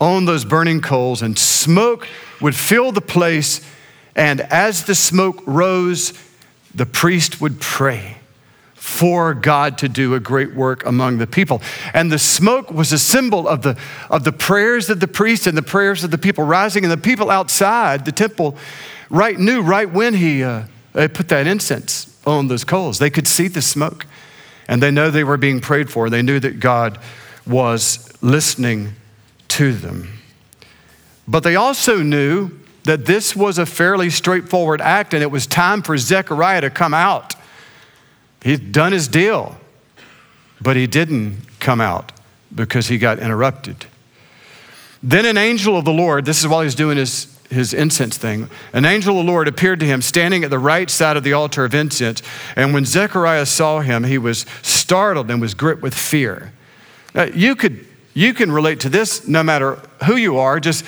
on 0.00 0.26
those 0.26 0.44
burning 0.44 0.80
coals, 0.80 1.22
and 1.22 1.38
smoke 1.38 2.06
would 2.40 2.54
fill 2.54 2.92
the 2.92 3.00
place. 3.00 3.62
And 4.16 4.40
as 4.40 4.84
the 4.84 4.94
smoke 4.96 5.42
rose, 5.46 6.12
the 6.74 6.86
priest 6.86 7.40
would 7.40 7.60
pray 7.60 8.16
for 8.74 9.34
God 9.34 9.78
to 9.78 9.88
do 9.88 10.14
a 10.14 10.20
great 10.20 10.54
work 10.54 10.86
among 10.86 11.18
the 11.18 11.26
people. 11.26 11.60
And 11.92 12.10
the 12.10 12.18
smoke 12.18 12.70
was 12.70 12.92
a 12.92 12.98
symbol 12.98 13.46
of 13.46 13.62
the, 13.62 13.76
of 14.08 14.24
the 14.24 14.32
prayers 14.32 14.88
of 14.88 15.00
the 15.00 15.08
priest 15.08 15.46
and 15.46 15.56
the 15.56 15.62
prayers 15.62 16.02
of 16.02 16.10
the 16.10 16.18
people 16.18 16.44
rising, 16.44 16.82
and 16.84 16.92
the 16.92 16.96
people 16.96 17.30
outside 17.30 18.04
the 18.04 18.12
temple 18.12 18.56
right 19.10 19.38
knew 19.38 19.60
right 19.60 19.90
when 19.90 20.14
he 20.14 20.42
uh, 20.42 20.64
put 20.92 21.28
that 21.28 21.46
incense 21.46 22.18
on 22.26 22.48
those 22.48 22.64
coals. 22.64 22.98
They 22.98 23.10
could 23.10 23.28
see 23.28 23.48
the 23.48 23.62
smoke. 23.62 24.06
And 24.68 24.82
they 24.82 24.90
know 24.90 25.10
they 25.10 25.24
were 25.24 25.36
being 25.36 25.60
prayed 25.60 25.90
for. 25.90 26.10
They 26.10 26.22
knew 26.22 26.40
that 26.40 26.58
God 26.58 26.98
was 27.46 28.12
listening 28.22 28.94
to 29.48 29.72
them. 29.72 30.20
But 31.28 31.42
they 31.42 31.54
also 31.54 32.02
knew 32.02 32.50
that 32.86 33.04
this 33.04 33.34
was 33.34 33.58
a 33.58 33.66
fairly 33.66 34.10
straightforward 34.10 34.80
act 34.80 35.12
and 35.12 35.20
it 35.20 35.30
was 35.30 35.46
time 35.46 35.82
for 35.82 35.98
Zechariah 35.98 36.60
to 36.60 36.70
come 36.70 36.94
out. 36.94 37.34
He'd 38.42 38.70
done 38.70 38.92
his 38.92 39.08
deal, 39.08 39.56
but 40.60 40.76
he 40.76 40.86
didn't 40.86 41.38
come 41.58 41.80
out 41.80 42.12
because 42.54 42.86
he 42.86 42.96
got 42.96 43.18
interrupted. 43.18 43.86
Then 45.02 45.26
an 45.26 45.36
angel 45.36 45.76
of 45.76 45.84
the 45.84 45.92
Lord, 45.92 46.26
this 46.26 46.38
is 46.38 46.46
while 46.46 46.62
he's 46.62 46.76
doing 46.76 46.96
his, 46.96 47.36
his 47.50 47.74
incense 47.74 48.16
thing, 48.16 48.48
an 48.72 48.84
angel 48.84 49.18
of 49.18 49.26
the 49.26 49.32
Lord 49.32 49.48
appeared 49.48 49.80
to 49.80 49.86
him 49.86 50.00
standing 50.00 50.44
at 50.44 50.50
the 50.50 50.58
right 50.58 50.88
side 50.88 51.16
of 51.16 51.24
the 51.24 51.32
altar 51.32 51.64
of 51.64 51.74
incense. 51.74 52.22
And 52.54 52.72
when 52.72 52.84
Zechariah 52.84 53.46
saw 53.46 53.80
him, 53.80 54.04
he 54.04 54.16
was 54.16 54.46
startled 54.62 55.28
and 55.28 55.40
was 55.40 55.54
gripped 55.54 55.82
with 55.82 55.94
fear. 55.94 56.52
Now, 57.16 57.24
you, 57.24 57.56
could, 57.56 57.84
you 58.14 58.32
can 58.32 58.52
relate 58.52 58.78
to 58.80 58.88
this 58.88 59.26
no 59.26 59.42
matter 59.42 59.80
who 60.04 60.14
you 60.14 60.38
are, 60.38 60.60
just 60.60 60.84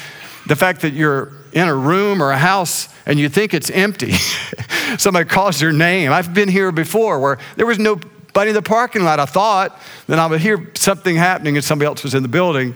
the 0.47 0.55
fact 0.55 0.83
that 0.83 0.93
you're 0.93 1.33
in 1.59 1.69
a 1.69 1.75
room 1.75 2.23
or 2.23 2.31
a 2.31 2.39
house 2.39 2.89
and 3.05 3.19
you 3.19 3.29
think 3.29 3.55
it's 3.55 3.71
empty. 3.71 4.13
Somebody 4.99 5.29
calls 5.29 5.61
your 5.61 5.73
name. 5.73 6.13
I've 6.13 6.33
been 6.33 6.49
here 6.49 6.73
before 6.73 7.21
where 7.21 7.39
there 7.57 7.67
was 7.67 7.79
nobody 7.79 8.51
in 8.51 8.55
the 8.55 8.63
parking 8.63 9.03
lot. 9.03 9.19
I 9.19 9.27
thought, 9.27 9.79
then 10.07 10.19
I 10.19 10.27
would 10.27 10.41
hear 10.41 10.71
something 10.75 11.17
happening 11.17 11.57
and 11.57 11.65
somebody 11.65 11.87
else 11.87 12.05
was 12.05 12.15
in 12.15 12.23
the 12.23 12.29
building. 12.29 12.75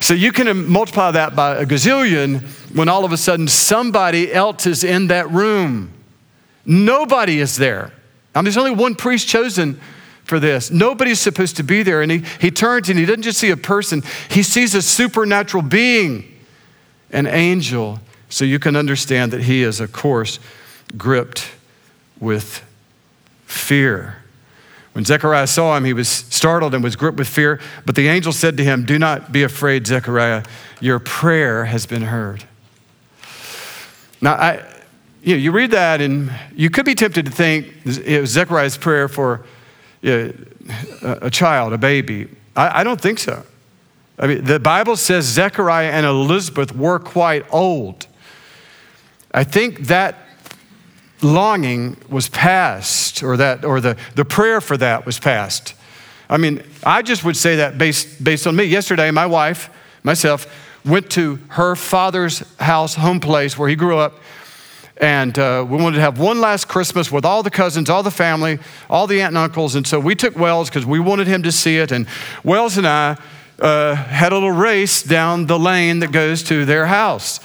So 0.00 0.14
you 0.14 0.32
can 0.32 0.68
multiply 0.68 1.10
that 1.10 1.36
by 1.36 1.56
a 1.56 1.66
gazillion 1.66 2.42
when 2.74 2.88
all 2.88 3.04
of 3.04 3.12
a 3.12 3.16
sudden 3.16 3.48
somebody 3.48 4.32
else 4.32 4.66
is 4.66 4.84
in 4.84 5.08
that 5.08 5.30
room. 5.30 5.92
Nobody 6.64 7.40
is 7.40 7.56
there. 7.56 7.92
Now, 8.34 8.42
there's 8.42 8.56
only 8.56 8.70
one 8.70 8.94
priest 8.94 9.28
chosen 9.28 9.80
for 10.24 10.38
this. 10.38 10.70
Nobody's 10.70 11.18
supposed 11.18 11.56
to 11.56 11.64
be 11.64 11.82
there. 11.82 12.02
And 12.02 12.12
he, 12.12 12.24
he 12.40 12.50
turns 12.50 12.88
and 12.88 12.98
he 12.98 13.04
doesn't 13.04 13.22
just 13.22 13.38
see 13.38 13.50
a 13.50 13.56
person, 13.56 14.02
he 14.30 14.42
sees 14.42 14.74
a 14.74 14.82
supernatural 14.82 15.62
being 15.62 16.39
an 17.12 17.26
angel, 17.26 18.00
so 18.28 18.44
you 18.44 18.58
can 18.58 18.76
understand 18.76 19.32
that 19.32 19.42
he 19.42 19.62
is, 19.62 19.80
of 19.80 19.92
course, 19.92 20.38
gripped 20.96 21.50
with 22.20 22.64
fear. 23.46 24.16
When 24.92 25.04
Zechariah 25.04 25.46
saw 25.46 25.76
him, 25.76 25.84
he 25.84 25.92
was 25.92 26.08
startled 26.08 26.74
and 26.74 26.82
was 26.82 26.96
gripped 26.96 27.18
with 27.18 27.28
fear. 27.28 27.60
But 27.86 27.94
the 27.94 28.08
angel 28.08 28.32
said 28.32 28.56
to 28.56 28.64
him, 28.64 28.84
Do 28.84 28.98
not 28.98 29.32
be 29.32 29.42
afraid, 29.42 29.86
Zechariah. 29.86 30.42
Your 30.80 30.98
prayer 30.98 31.66
has 31.66 31.86
been 31.86 32.02
heard. 32.02 32.44
Now, 34.20 34.34
I, 34.34 34.64
you, 35.22 35.34
know, 35.34 35.40
you 35.40 35.52
read 35.52 35.70
that, 35.70 36.00
and 36.00 36.32
you 36.54 36.70
could 36.70 36.84
be 36.84 36.94
tempted 36.94 37.26
to 37.26 37.32
think 37.32 37.72
it 37.84 38.20
was 38.20 38.30
Zechariah's 38.30 38.76
prayer 38.76 39.08
for 39.08 39.44
you 40.02 40.34
know, 41.02 41.18
a 41.22 41.30
child, 41.30 41.72
a 41.72 41.78
baby. 41.78 42.28
I, 42.56 42.80
I 42.80 42.84
don't 42.84 43.00
think 43.00 43.18
so. 43.18 43.44
I 44.20 44.26
mean, 44.26 44.44
the 44.44 44.60
Bible 44.60 44.96
says 44.96 45.24
Zechariah 45.24 45.90
and 45.90 46.04
Elizabeth 46.04 46.76
were 46.76 46.98
quite 46.98 47.46
old. 47.50 48.06
I 49.32 49.44
think 49.44 49.86
that 49.86 50.16
longing 51.22 51.96
was 52.10 52.28
past, 52.28 53.22
or 53.22 53.38
that, 53.38 53.64
or 53.64 53.80
the, 53.80 53.96
the 54.16 54.26
prayer 54.26 54.60
for 54.60 54.76
that 54.76 55.06
was 55.06 55.18
past. 55.18 55.74
I 56.28 56.36
mean, 56.36 56.62
I 56.84 57.00
just 57.00 57.24
would 57.24 57.36
say 57.36 57.56
that 57.56 57.78
based, 57.78 58.22
based 58.22 58.46
on 58.46 58.54
me. 58.56 58.64
Yesterday, 58.64 59.10
my 59.10 59.24
wife, 59.24 59.70
myself, 60.02 60.46
went 60.84 61.10
to 61.12 61.38
her 61.48 61.74
father's 61.74 62.40
house, 62.58 62.94
home 62.94 63.20
place 63.20 63.56
where 63.56 63.70
he 63.70 63.74
grew 63.74 63.96
up, 63.96 64.20
and 64.98 65.38
uh, 65.38 65.64
we 65.66 65.78
wanted 65.78 65.96
to 65.96 66.02
have 66.02 66.18
one 66.18 66.42
last 66.42 66.68
Christmas 66.68 67.10
with 67.10 67.24
all 67.24 67.42
the 67.42 67.50
cousins, 67.50 67.88
all 67.88 68.02
the 68.02 68.10
family, 68.10 68.58
all 68.90 69.06
the 69.06 69.22
aunt 69.22 69.30
and 69.30 69.38
uncles. 69.38 69.74
And 69.74 69.86
so 69.86 69.98
we 69.98 70.14
took 70.14 70.36
Wells 70.36 70.68
because 70.68 70.84
we 70.84 71.00
wanted 71.00 71.26
him 71.26 71.42
to 71.42 71.52
see 71.52 71.78
it. 71.78 71.90
And 71.90 72.06
Wells 72.44 72.76
and 72.76 72.86
I 72.86 73.16
uh, 73.60 73.94
had 73.94 74.32
a 74.32 74.36
little 74.36 74.50
race 74.50 75.02
down 75.02 75.46
the 75.46 75.58
lane 75.58 76.00
that 76.00 76.12
goes 76.12 76.42
to 76.44 76.64
their 76.64 76.86
house. 76.86 77.40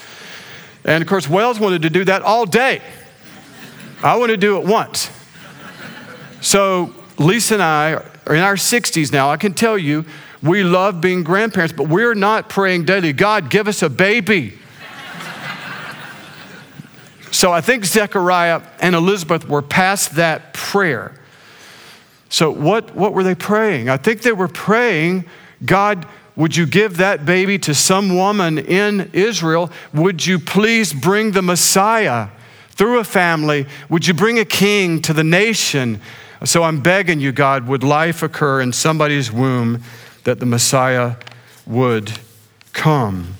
And 0.83 1.01
of 1.01 1.07
course, 1.07 1.27
Wells 1.27 1.59
wanted 1.59 1.81
to 1.81 1.89
do 1.89 2.03
that 2.05 2.21
all 2.21 2.45
day. 2.45 2.81
I 4.03 4.17
want 4.17 4.29
to 4.29 4.37
do 4.37 4.57
it 4.57 4.65
once. 4.65 5.09
So 6.41 6.93
Lisa 7.17 7.55
and 7.55 7.63
I 7.63 7.93
are 8.27 8.35
in 8.35 8.41
our 8.41 8.55
60s 8.55 9.11
now. 9.11 9.31
I 9.31 9.37
can 9.37 9.53
tell 9.53 9.77
you, 9.77 10.05
we 10.43 10.63
love 10.63 11.01
being 11.01 11.23
grandparents, 11.23 11.73
but 11.73 11.87
we're 11.87 12.13
not 12.13 12.49
praying 12.49 12.85
daily, 12.85 13.13
God, 13.13 13.49
give 13.49 13.67
us 13.67 13.81
a 13.81 13.89
baby. 13.89 14.59
so 17.31 17.51
I 17.51 17.61
think 17.61 17.85
Zechariah 17.85 18.61
and 18.79 18.93
Elizabeth 18.93 19.49
were 19.49 19.63
past 19.63 20.15
that 20.15 20.53
prayer. 20.53 21.19
So, 22.29 22.51
what, 22.51 22.95
what 22.95 23.13
were 23.13 23.23
they 23.23 23.33
praying? 23.33 23.89
I 23.89 23.97
think 23.97 24.21
they 24.21 24.33
were 24.33 24.47
praying 24.47 25.25
God, 25.65 26.05
would 26.35 26.55
you 26.55 26.65
give 26.65 26.97
that 26.97 27.25
baby 27.25 27.57
to 27.59 27.73
some 27.73 28.15
woman 28.15 28.57
in 28.57 29.09
Israel? 29.13 29.71
Would 29.93 30.25
you 30.25 30.37
please 30.37 30.93
bring 30.93 31.31
the 31.31 31.41
Messiah 31.41 32.27
through 32.71 32.99
a 32.99 33.03
family? 33.03 33.67
Would 33.89 34.05
you 34.07 34.13
bring 34.13 34.37
a 34.37 34.45
king 34.45 35.01
to 35.03 35.13
the 35.13 35.23
nation? 35.23 36.01
So 36.43 36.63
I'm 36.63 36.81
begging 36.81 37.19
you, 37.19 37.31
God, 37.31 37.67
would 37.67 37.83
life 37.83 38.21
occur 38.21 38.59
in 38.61 38.73
somebody's 38.73 39.31
womb 39.31 39.81
that 40.25 40.39
the 40.39 40.45
Messiah 40.45 41.15
would 41.65 42.19
come? 42.73 43.35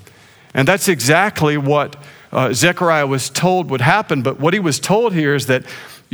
And 0.54 0.66
that's 0.66 0.88
exactly 0.88 1.58
what 1.58 2.02
uh, 2.32 2.54
Zechariah 2.54 3.08
was 3.08 3.30
told 3.30 3.70
would 3.70 3.82
happen. 3.82 4.22
But 4.22 4.40
what 4.40 4.54
he 4.54 4.60
was 4.60 4.80
told 4.80 5.14
here 5.14 5.36
is 5.36 5.48
that 5.48 5.66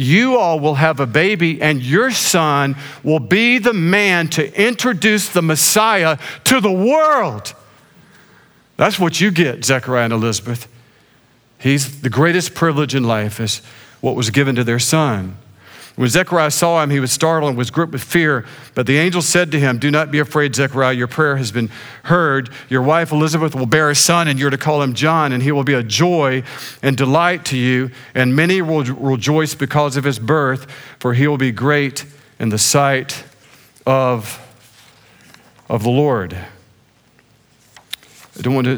you 0.02 0.38
all 0.38 0.60
will 0.60 0.76
have 0.76 1.00
a 1.00 1.06
baby, 1.06 1.62
and 1.62 1.82
your 1.82 2.12
son 2.12 2.76
will 3.04 3.20
be 3.20 3.58
the 3.58 3.74
man 3.74 4.28
to 4.30 4.62
introduce 4.62 5.30
the 5.30 5.42
Messiah 5.42 6.18
to 6.46 6.60
the 6.60 6.72
world. 6.72 7.54
That's 8.78 9.00
what 9.00 9.22
you 9.22 9.32
get, 9.32 9.64
Zechariah 9.64 10.06
and 10.06 10.14
Elizabeth. 10.14 10.68
He's 11.60 12.02
the 12.02 12.10
greatest 12.10 12.56
privilege 12.56 12.96
in 12.96 13.04
life 13.04 13.40
is 13.40 13.62
what 14.00 14.16
was 14.16 14.32
given 14.32 14.56
to 14.56 14.64
their 14.64 14.80
son. 14.80 15.38
When 15.98 16.08
Zechariah 16.08 16.52
saw 16.52 16.82
him, 16.82 16.90
he 16.90 17.02
was 17.02 17.12
startled 17.12 17.50
and 17.50 17.58
was 17.58 17.70
gripped 17.70 17.92
with 17.92 18.04
fear. 18.04 18.46
But 18.76 18.88
the 18.88 18.98
angel 18.98 19.22
said 19.22 19.52
to 19.52 19.60
him, 19.60 19.78
Do 19.78 19.92
not 19.92 20.10
be 20.10 20.20
afraid, 20.20 20.56
Zechariah. 20.56 20.94
Your 20.94 21.08
prayer 21.08 21.36
has 21.36 21.52
been 21.52 21.70
heard. 22.04 22.50
Your 22.70 22.82
wife 22.82 23.12
Elizabeth 23.12 23.54
will 23.54 23.66
bear 23.66 23.90
a 23.90 23.96
son, 23.96 24.28
and 24.30 24.40
you're 24.40 24.50
to 24.50 24.58
call 24.58 24.82
him 24.82 24.94
John, 24.94 25.34
and 25.34 25.44
he 25.44 25.52
will 25.52 25.66
be 25.66 25.74
a 25.74 25.84
joy 25.84 26.44
and 26.82 26.96
delight 26.96 27.44
to 27.46 27.58
you. 27.58 27.92
And 28.16 28.36
many 28.36 28.62
will 28.62 28.84
rejoice 28.86 29.54
because 29.54 29.98
of 29.98 30.06
his 30.06 30.18
birth, 30.18 30.72
for 30.98 31.14
he 31.14 31.28
will 31.28 31.38
be 31.38 31.52
great 31.52 32.06
in 32.40 32.50
the 32.50 32.58
sight 32.58 33.26
of, 33.86 34.40
of 35.68 35.84
the 35.84 35.90
Lord. 35.90 36.34
I 38.38 38.42
don't 38.42 38.56
want 38.56 38.66
to, 38.66 38.78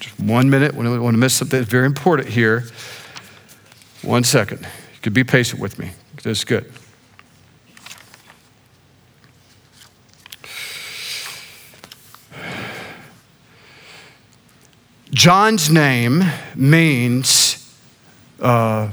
just 0.00 0.18
one 0.18 0.50
minute, 0.50 0.74
I 0.74 0.98
want 0.98 1.14
to 1.14 1.18
miss 1.18 1.34
something 1.34 1.60
that's 1.60 1.70
very 1.70 1.86
important 1.86 2.28
here. 2.28 2.64
One 4.02 4.24
second. 4.24 4.66
Could 5.02 5.14
be 5.14 5.24
patient 5.24 5.60
with 5.60 5.78
me. 5.78 5.92
That's 6.22 6.44
good. 6.44 6.70
John's 15.10 15.68
name 15.70 16.22
means 16.54 17.76
uh, 18.40 18.90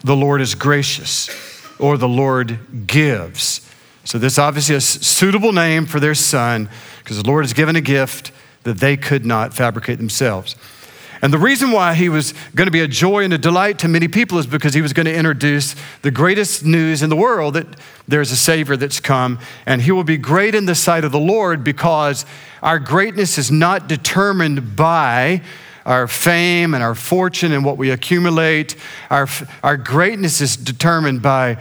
the 0.00 0.16
Lord 0.16 0.40
is 0.40 0.54
gracious 0.54 1.30
or 1.78 1.96
the 1.96 2.08
Lord 2.08 2.86
gives. 2.86 3.68
So, 4.04 4.18
this 4.18 4.38
obviously 4.38 4.74
a 4.74 4.80
suitable 4.80 5.52
name 5.52 5.86
for 5.86 6.00
their 6.00 6.14
son 6.14 6.68
because 6.98 7.22
the 7.22 7.26
Lord 7.26 7.44
has 7.44 7.52
given 7.52 7.76
a 7.76 7.80
gift 7.80 8.32
that 8.64 8.78
they 8.78 8.96
could 8.96 9.24
not 9.24 9.54
fabricate 9.54 9.98
themselves. 9.98 10.56
And 11.22 11.32
the 11.32 11.38
reason 11.38 11.70
why 11.70 11.94
he 11.94 12.08
was 12.08 12.34
going 12.56 12.66
to 12.66 12.72
be 12.72 12.80
a 12.80 12.88
joy 12.88 13.22
and 13.22 13.32
a 13.32 13.38
delight 13.38 13.78
to 13.78 13.88
many 13.88 14.08
people 14.08 14.38
is 14.38 14.46
because 14.46 14.74
he 14.74 14.82
was 14.82 14.92
going 14.92 15.06
to 15.06 15.14
introduce 15.14 15.76
the 16.02 16.10
greatest 16.10 16.64
news 16.64 17.00
in 17.00 17.10
the 17.10 17.16
world 17.16 17.54
that 17.54 17.68
there's 18.08 18.32
a 18.32 18.36
Savior 18.36 18.76
that's 18.76 18.98
come, 18.98 19.38
and 19.64 19.82
he 19.82 19.92
will 19.92 20.02
be 20.02 20.16
great 20.16 20.56
in 20.56 20.66
the 20.66 20.74
sight 20.74 21.04
of 21.04 21.12
the 21.12 21.20
Lord 21.20 21.62
because 21.62 22.26
our 22.60 22.80
greatness 22.80 23.38
is 23.38 23.52
not 23.52 23.88
determined 23.88 24.74
by 24.74 25.42
our 25.86 26.08
fame 26.08 26.74
and 26.74 26.82
our 26.82 26.94
fortune 26.94 27.52
and 27.52 27.64
what 27.64 27.76
we 27.76 27.90
accumulate. 27.90 28.74
Our, 29.08 29.28
our 29.62 29.76
greatness 29.76 30.40
is 30.40 30.56
determined 30.56 31.22
by 31.22 31.58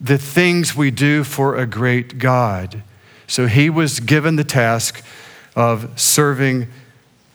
the 0.00 0.18
things 0.18 0.74
we 0.74 0.90
do 0.90 1.24
for 1.24 1.56
a 1.56 1.66
great 1.66 2.18
God. 2.18 2.82
So 3.26 3.46
he 3.46 3.68
was 3.68 4.00
given 4.00 4.36
the 4.36 4.44
task 4.44 5.04
of 5.56 5.98
serving 6.00 6.68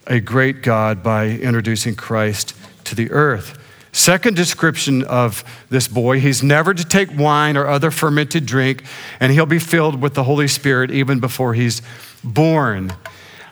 a 0.09 0.19
great 0.19 0.63
God 0.63 1.03
by 1.03 1.27
introducing 1.27 1.95
Christ 1.95 2.55
to 2.85 2.95
the 2.95 3.11
earth. 3.11 3.57
Second 3.91 4.35
description 4.35 5.03
of 5.03 5.43
this 5.69 5.87
boy, 5.87 6.19
he's 6.19 6.41
never 6.41 6.73
to 6.73 6.83
take 6.83 7.15
wine 7.15 7.55
or 7.55 7.67
other 7.67 7.91
fermented 7.91 8.45
drink, 8.45 8.83
and 9.19 9.31
he'll 9.31 9.45
be 9.45 9.59
filled 9.59 10.01
with 10.01 10.15
the 10.15 10.23
Holy 10.23 10.47
Spirit 10.47 10.89
even 10.89 11.19
before 11.19 11.53
he's 11.53 11.83
born. 12.23 12.91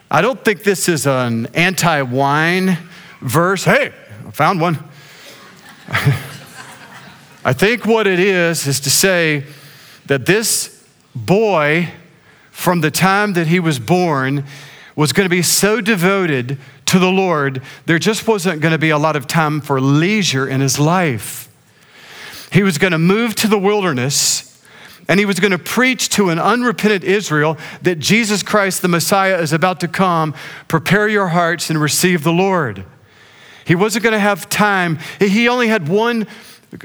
I 0.10 0.22
don't 0.22 0.44
think 0.44 0.64
this 0.64 0.90
is 0.90 1.06
an 1.06 1.46
anti 1.54 2.02
wine 2.02 2.78
verse. 3.22 3.64
Hey, 3.64 3.94
I 4.26 4.32
found 4.32 4.60
one. 4.60 4.80
I 7.46 7.54
think 7.54 7.86
what 7.86 8.08
it 8.08 8.20
is 8.20 8.66
is 8.68 8.80
to 8.82 8.90
say 8.90 9.46
that 10.08 10.26
this 10.26 10.86
boy, 11.16 11.90
from 12.52 12.82
the 12.82 12.92
time 12.92 13.34
that 13.34 13.48
he 13.48 13.60
was 13.60 13.80
born, 13.80 14.44
was 14.98 15.14
going 15.14 15.26
to 15.26 15.34
be 15.34 15.44
so 15.44 15.80
devoted 15.80 16.58
to 16.88 17.00
the 17.00 17.12
Lord, 17.12 17.62
there 17.86 18.00
just 18.00 18.28
wasn't 18.28 18.62
going 18.62 18.74
to 18.74 18.78
be 18.78 18.90
a 18.90 18.98
lot 18.98 19.16
of 19.16 19.28
time 19.28 19.62
for 19.62 19.80
leisure 19.80 20.48
in 20.48 20.60
his 20.60 20.80
life. 20.80 21.50
He 22.52 22.64
was 22.64 22.78
going 22.78 22.92
to 22.92 22.98
move 22.98 23.36
to 23.36 23.48
the 23.48 23.60
wilderness 23.60 24.44
and 25.08 25.20
he 25.20 25.26
was 25.26 25.40
going 25.40 25.52
to 25.52 25.60
preach 25.60 26.10
to 26.10 26.30
an 26.30 26.40
unrepentant 26.40 27.04
Israel 27.04 27.58
that 27.82 28.00
Jesus 28.00 28.44
Christ, 28.44 28.82
the 28.82 28.90
Messiah, 28.90 29.38
is 29.38 29.54
about 29.54 29.80
to 29.80 29.88
come. 29.88 30.34
Prepare 30.68 31.08
your 31.08 31.30
hearts 31.30 31.70
and 31.70 31.80
receive 31.80 32.24
the 32.24 32.34
Lord. 32.34 32.84
He 33.66 33.76
wasn't 33.76 34.04
going 34.04 34.14
to 34.14 34.20
have 34.20 34.50
time. 34.50 35.00
He 35.20 35.48
only 35.48 35.68
had 35.68 35.88
one 35.88 36.28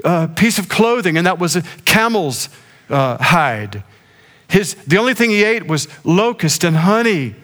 uh, 0.04 0.28
piece 0.28 0.58
of 0.58 0.68
clothing, 0.68 1.16
and 1.16 1.26
that 1.26 1.38
was 1.38 1.56
a 1.56 1.62
camel's 1.84 2.48
uh, 2.88 3.20
hide. 3.20 3.82
His, 4.48 4.74
the 4.86 4.98
only 4.98 5.14
thing 5.14 5.30
he 5.30 5.42
ate 5.42 5.66
was 5.66 5.88
locust 6.04 6.62
and 6.62 6.76
honey. 6.76 7.34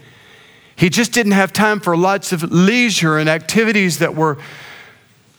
He 0.78 0.88
just 0.90 1.12
didn't 1.12 1.32
have 1.32 1.52
time 1.52 1.80
for 1.80 1.96
lots 1.96 2.32
of 2.32 2.52
leisure 2.52 3.18
and 3.18 3.28
activities 3.28 3.98
that 3.98 4.14
were 4.14 4.38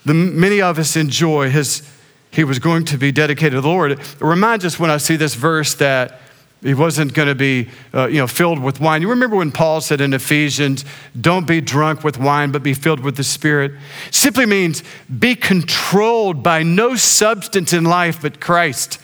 the 0.04 0.14
many 0.14 0.62
of 0.62 0.78
us 0.78 0.98
enjoy. 0.98 1.50
His, 1.50 1.90
he 2.30 2.44
was 2.44 2.60
going 2.60 2.84
to 2.86 2.98
be 2.98 3.14
dedicated 3.14 3.54
to 3.54 3.62
the 3.62 3.68
Lord. 3.70 3.94
It 3.94 4.00
reminds 4.20 4.66
us 4.66 4.78
when 4.78 4.92
I 4.92 4.98
see 4.98 5.16
this 5.16 5.36
verse 5.36 5.76
that 5.76 6.20
he 6.62 6.74
wasn't 6.74 7.14
going 7.14 7.30
to 7.30 7.36
be 7.36 7.70
uh, 7.94 8.08
you 8.08 8.18
know, 8.18 8.28
filled 8.28 8.60
with 8.60 8.82
wine. 8.82 9.02
You 9.02 9.10
remember 9.10 9.38
when 9.38 9.54
Paul 9.54 9.80
said 9.80 10.02
in 10.02 10.14
Ephesians, 10.14 10.84
don't 11.20 11.48
be 11.48 11.62
drunk 11.62 12.04
with 12.04 12.18
wine, 12.18 12.52
but 12.52 12.62
be 12.62 12.74
filled 12.74 13.00
with 13.00 13.16
the 13.16 13.24
Spirit? 13.24 13.72
Simply 14.12 14.46
means 14.46 14.84
be 15.20 15.36
controlled 15.36 16.44
by 16.44 16.64
no 16.64 16.98
substance 16.98 17.72
in 17.72 17.86
life 17.86 18.22
but 18.22 18.42
Christ. 18.42 19.00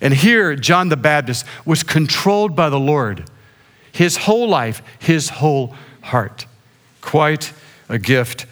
And 0.00 0.14
here, 0.14 0.54
John 0.54 0.88
the 0.88 0.96
Baptist 0.96 1.44
was 1.64 1.82
controlled 1.82 2.54
by 2.54 2.68
the 2.68 2.78
Lord. 2.78 3.28
His 3.98 4.16
whole 4.16 4.48
life, 4.48 4.80
his 5.00 5.28
whole 5.28 5.74
heart. 6.02 6.46
Quite 7.00 7.52
a 7.88 7.98
gift 7.98 8.46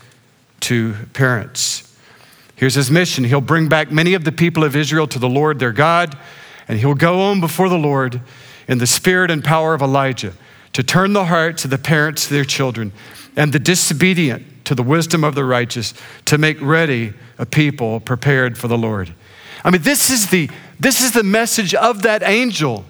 to 0.62 0.96
parents. 1.12 1.96
Here's 2.56 2.74
his 2.74 2.90
mission 2.90 3.22
He'll 3.22 3.40
bring 3.40 3.68
back 3.68 3.92
many 3.92 4.14
of 4.14 4.24
the 4.24 4.32
people 4.32 4.64
of 4.64 4.74
Israel 4.74 5.06
to 5.06 5.20
the 5.20 5.28
Lord 5.28 5.60
their 5.60 5.70
God, 5.70 6.18
and 6.66 6.80
he'll 6.80 6.96
go 6.96 7.20
on 7.20 7.40
before 7.40 7.68
the 7.68 7.78
Lord 7.78 8.20
in 8.66 8.78
the 8.78 8.88
spirit 8.88 9.30
and 9.30 9.44
power 9.44 9.72
of 9.72 9.82
Elijah 9.82 10.32
to 10.72 10.82
turn 10.82 11.12
the 11.12 11.26
hearts 11.26 11.64
of 11.64 11.70
the 11.70 11.78
parents 11.78 12.26
to 12.26 12.34
their 12.34 12.44
children 12.44 12.90
and 13.36 13.52
the 13.52 13.60
disobedient 13.60 14.64
to 14.64 14.74
the 14.74 14.82
wisdom 14.82 15.22
of 15.22 15.36
the 15.36 15.44
righteous 15.44 15.94
to 16.24 16.38
make 16.38 16.60
ready 16.60 17.12
a 17.38 17.46
people 17.46 18.00
prepared 18.00 18.58
for 18.58 18.66
the 18.66 18.76
Lord. 18.76 19.14
I 19.62 19.70
mean, 19.70 19.82
this 19.82 20.10
is 20.10 20.30
the, 20.30 20.50
this 20.80 21.00
is 21.00 21.12
the 21.12 21.22
message 21.22 21.72
of 21.72 22.02
that 22.02 22.24
angel 22.24 22.84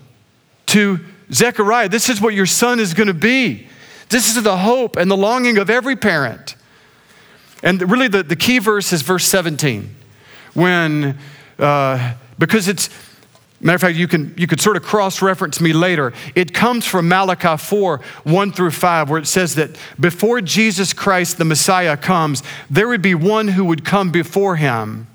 to 0.68 1.00
Zechariah. 1.32 1.88
This 1.88 2.08
is 2.08 2.20
what 2.20 2.34
your 2.34 2.46
son 2.46 2.80
is 2.80 2.94
going 2.94 3.08
to 3.08 3.14
be. 3.14 3.66
This 4.08 4.28
is 4.28 4.42
the 4.42 4.58
hope 4.58 4.96
and 4.96 5.10
the 5.10 5.16
longing 5.16 5.58
of 5.58 5.68
every 5.68 5.96
parent. 5.96 6.54
And 7.62 7.90
really, 7.90 8.08
the, 8.08 8.22
the 8.22 8.36
key 8.36 8.58
verse 8.58 8.92
is 8.92 9.02
verse 9.02 9.24
17, 9.24 9.94
when, 10.54 11.18
uh, 11.58 12.14
because 12.38 12.68
it's, 12.68 12.88
matter 13.60 13.74
of 13.74 13.80
fact, 13.80 13.96
you, 13.96 14.06
can, 14.06 14.34
you 14.36 14.46
could 14.46 14.60
sort 14.60 14.76
of 14.76 14.82
cross 14.82 15.22
reference 15.22 15.60
me 15.60 15.72
later. 15.72 16.12
It 16.34 16.54
comes 16.54 16.86
from 16.86 17.08
Malachi 17.08 17.56
4 17.56 18.00
1 18.24 18.52
through 18.52 18.70
5, 18.70 19.10
where 19.10 19.18
it 19.18 19.26
says 19.26 19.54
that 19.56 19.76
before 19.98 20.40
Jesus 20.40 20.92
Christ, 20.92 21.38
the 21.38 21.44
Messiah, 21.44 21.96
comes, 21.96 22.42
there 22.70 22.86
would 22.86 23.02
be 23.02 23.14
one 23.14 23.48
who 23.48 23.64
would 23.64 23.84
come 23.84 24.12
before 24.12 24.56
him 24.56 25.08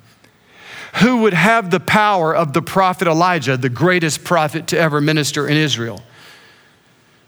who 0.95 1.17
would 1.21 1.33
have 1.33 1.71
the 1.71 1.79
power 1.79 2.35
of 2.35 2.53
the 2.53 2.61
prophet 2.61 3.07
Elijah, 3.07 3.57
the 3.57 3.69
greatest 3.69 4.23
prophet 4.23 4.67
to 4.67 4.77
ever 4.77 4.99
minister 4.99 5.47
in 5.47 5.57
Israel. 5.57 6.01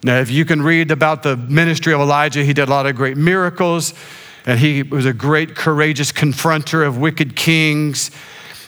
Now, 0.03 0.19
if 0.19 0.29
you 0.29 0.43
can 0.43 0.61
read 0.61 0.91
about 0.91 1.23
the 1.23 1.37
ministry 1.37 1.93
of 1.93 2.01
Elijah, 2.01 2.43
he 2.43 2.53
did 2.53 2.67
a 2.67 2.71
lot 2.71 2.85
of 2.85 2.95
great 2.95 3.15
miracles. 3.15 3.93
And 4.45 4.59
he 4.59 4.83
was 4.83 5.05
a 5.05 5.13
great, 5.13 5.55
courageous 5.55 6.11
confronter 6.11 6.85
of 6.85 6.97
wicked 6.97 7.35
kings. 7.35 8.11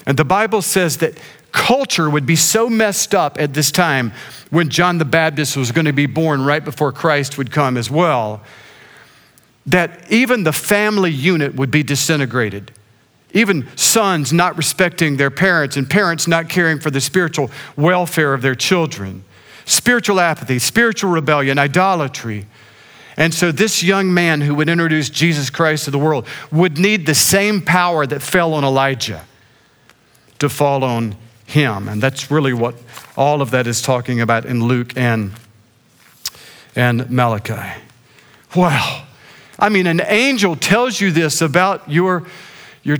And 0.05 0.17
the 0.17 0.23
Bible 0.23 0.61
says 0.61 0.97
that 0.97 1.17
culture 1.51 2.09
would 2.09 2.25
be 2.25 2.35
so 2.35 2.69
messed 2.69 3.13
up 3.13 3.39
at 3.39 3.53
this 3.53 3.71
time 3.71 4.13
when 4.49 4.69
John 4.69 4.97
the 4.97 5.05
Baptist 5.05 5.57
was 5.57 5.71
going 5.71 5.85
to 5.85 5.93
be 5.93 6.05
born 6.05 6.45
right 6.45 6.63
before 6.63 6.91
Christ 6.91 7.37
would 7.37 7.51
come 7.51 7.75
as 7.75 7.91
well, 7.91 8.41
that 9.65 10.09
even 10.09 10.43
the 10.43 10.53
family 10.53 11.11
unit 11.11 11.55
would 11.55 11.71
be 11.71 11.83
disintegrated. 11.83 12.71
Even 13.35 13.67
sons 13.75 14.33
not 14.33 14.57
respecting 14.57 15.17
their 15.17 15.29
parents 15.29 15.77
and 15.77 15.87
parents 15.87 16.27
not 16.27 16.49
caring 16.49 16.79
for 16.79 16.89
the 16.89 17.01
spiritual 17.01 17.51
welfare 17.75 18.33
of 18.33 18.41
their 18.41 18.55
children. 18.55 19.23
Spiritual 19.65 20.19
apathy, 20.19 20.57
spiritual 20.57 21.11
rebellion, 21.11 21.59
idolatry. 21.59 22.47
And 23.17 23.33
so, 23.33 23.51
this 23.51 23.83
young 23.83 24.13
man 24.13 24.41
who 24.41 24.55
would 24.55 24.69
introduce 24.69 25.09
Jesus 25.09 25.49
Christ 25.49 25.85
to 25.85 25.91
the 25.91 25.99
world 25.99 26.25
would 26.51 26.77
need 26.77 27.05
the 27.05 27.15
same 27.15 27.61
power 27.61 28.07
that 28.07 28.21
fell 28.21 28.53
on 28.53 28.63
Elijah 28.63 29.25
to 30.39 30.49
fall 30.49 30.83
on 30.83 31.15
him. 31.45 31.87
And 31.87 32.01
that's 32.01 32.31
really 32.31 32.53
what 32.53 32.75
all 33.17 33.41
of 33.41 33.51
that 33.51 33.67
is 33.67 33.81
talking 33.81 34.21
about 34.21 34.45
in 34.45 34.63
Luke 34.63 34.97
and, 34.97 35.33
and 36.75 37.09
Malachi. 37.09 37.81
Wow. 38.55 39.05
I 39.57 39.69
mean, 39.69 39.87
an 39.87 40.01
angel 40.01 40.55
tells 40.55 40.99
you 40.99 41.11
this 41.11 41.41
about 41.41 41.89
your, 41.89 42.25
your, 42.85 42.97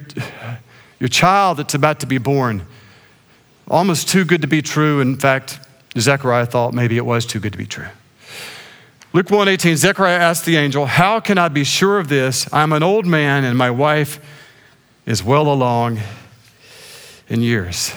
your 1.00 1.08
child 1.08 1.60
that's 1.60 1.74
about 1.74 2.02
to 2.02 2.06
be 2.06 2.18
born. 2.18 2.66
Almost 3.70 4.10
too 4.10 4.26
good 4.26 4.42
to 4.42 4.48
be 4.48 4.62
true. 4.62 5.00
In 5.00 5.16
fact, 5.16 5.60
Zechariah 5.98 6.46
thought 6.46 6.74
maybe 6.74 6.98
it 6.98 7.06
was 7.06 7.26
too 7.26 7.40
good 7.40 7.54
to 7.54 7.58
be 7.58 7.66
true. 7.66 7.88
Luke 9.14 9.28
1:18, 9.28 9.78
Zechariah 9.78 10.20
asked 10.20 10.46
the 10.46 10.58
angel, 10.58 10.86
How 10.88 11.22
can 11.22 11.38
I 11.38 11.48
be 11.48 11.64
sure 11.64 12.00
of 12.00 12.10
this? 12.10 12.52
I'm 12.52 12.74
an 12.74 12.84
old 12.84 13.06
man 13.06 13.46
and 13.46 13.58
my 13.58 13.72
wife 13.72 14.20
is 15.06 15.24
well 15.24 15.48
along 15.48 16.00
in 17.30 17.42
years. 17.42 17.94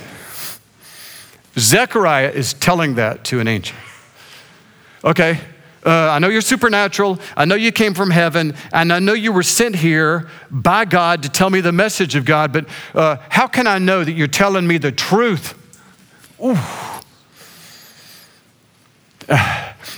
Zechariah 1.59 2.31
is 2.31 2.55
telling 2.55 2.94
that 2.94 3.24
to 3.24 3.40
an 3.40 3.48
angel. 3.48 3.77
Okay, 5.03 5.40
uh, 5.88 6.11
I 6.11 6.18
know 6.18 6.29
you're 6.29 6.42
supernatural. 6.42 7.18
I 7.35 7.46
know 7.46 7.55
you 7.55 7.72
came 7.72 7.94
from 7.94 8.11
heaven. 8.11 8.55
And 8.74 8.92
I 8.92 8.98
know 8.98 9.14
you 9.14 9.33
were 9.33 9.42
sent 9.42 9.74
here 9.74 10.29
by 10.51 10.85
God 10.85 11.22
to 11.22 11.31
tell 11.31 11.48
me 11.48 11.62
the 11.62 11.72
message 11.72 12.14
of 12.14 12.27
God. 12.27 12.53
But 12.53 12.68
uh, 12.94 13.16
how 13.31 13.46
can 13.46 13.66
I 13.66 13.79
know 13.79 14.05
that 14.05 14.12
you're 14.12 14.27
telling 14.27 14.66
me 14.66 14.77
the 14.77 14.92
truth? 14.92 15.55
Ooh. 16.44 16.59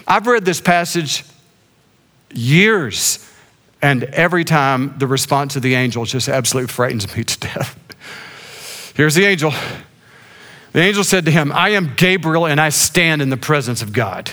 I've 0.07 0.29
read 0.29 0.44
this 0.44 0.61
passage 0.61 1.24
years, 2.33 3.29
and 3.83 4.05
every 4.05 4.44
time 4.44 4.94
the 4.96 5.09
response 5.09 5.57
of 5.57 5.62
the 5.62 5.74
angel 5.74 6.05
just 6.05 6.29
absolutely 6.29 6.68
frightens 6.68 7.16
me 7.16 7.24
to 7.24 7.40
death. 7.40 8.92
Here's 8.94 9.16
the 9.16 9.24
angel. 9.24 9.53
The 10.70 10.83
angel 10.83 11.03
said 11.03 11.24
to 11.24 11.33
him, 11.33 11.50
I 11.50 11.70
am 11.70 11.94
Gabriel, 11.96 12.46
and 12.46 12.61
I 12.61 12.68
stand 12.68 13.22
in 13.22 13.31
the 13.31 13.37
presence 13.37 13.83
of 13.83 13.92
God. 13.92 14.31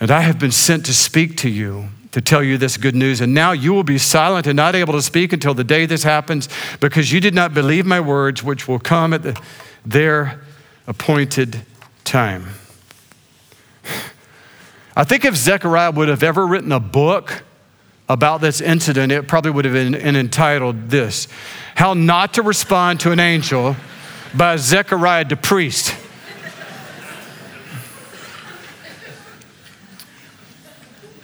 And 0.00 0.10
I 0.10 0.22
have 0.22 0.38
been 0.38 0.50
sent 0.50 0.86
to 0.86 0.94
speak 0.94 1.36
to 1.38 1.50
you, 1.50 1.88
to 2.12 2.20
tell 2.20 2.42
you 2.42 2.56
this 2.56 2.78
good 2.78 2.96
news. 2.96 3.20
And 3.20 3.34
now 3.34 3.52
you 3.52 3.72
will 3.74 3.84
be 3.84 3.98
silent 3.98 4.46
and 4.46 4.56
not 4.56 4.74
able 4.74 4.94
to 4.94 5.02
speak 5.02 5.32
until 5.32 5.52
the 5.52 5.62
day 5.62 5.84
this 5.84 6.02
happens, 6.02 6.48
because 6.80 7.12
you 7.12 7.20
did 7.20 7.34
not 7.34 7.52
believe 7.52 7.84
my 7.84 8.00
words, 8.00 8.42
which 8.42 8.66
will 8.66 8.78
come 8.78 9.12
at 9.12 9.22
the, 9.22 9.40
their 9.84 10.40
appointed 10.86 11.60
time. 12.02 12.46
I 14.96 15.04
think 15.04 15.24
if 15.24 15.36
Zechariah 15.36 15.92
would 15.92 16.08
have 16.08 16.22
ever 16.22 16.46
written 16.46 16.72
a 16.72 16.80
book 16.80 17.42
about 18.08 18.40
this 18.40 18.60
incident, 18.60 19.12
it 19.12 19.28
probably 19.28 19.52
would 19.52 19.64
have 19.64 19.74
been 19.74 19.94
entitled 19.94 20.90
this 20.90 21.28
How 21.76 21.94
Not 21.94 22.34
to 22.34 22.42
Respond 22.42 23.00
to 23.00 23.12
an 23.12 23.20
Angel 23.20 23.76
by 24.34 24.56
Zechariah 24.56 25.26
the 25.26 25.36
Priest. 25.36 25.94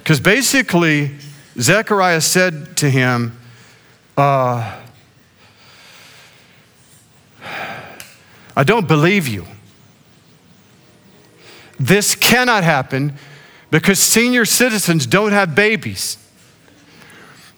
Because 0.06 0.20
basically, 0.20 1.10
Zechariah 1.58 2.20
said 2.20 2.76
to 2.76 2.88
him, 2.88 3.36
uh, 4.16 4.78
I 8.56 8.62
don't 8.62 8.86
believe 8.86 9.26
you. 9.26 9.46
This 11.80 12.14
cannot 12.14 12.62
happen 12.62 13.14
because 13.72 13.98
senior 13.98 14.44
citizens 14.44 15.08
don't 15.08 15.32
have 15.32 15.56
babies. 15.56 16.18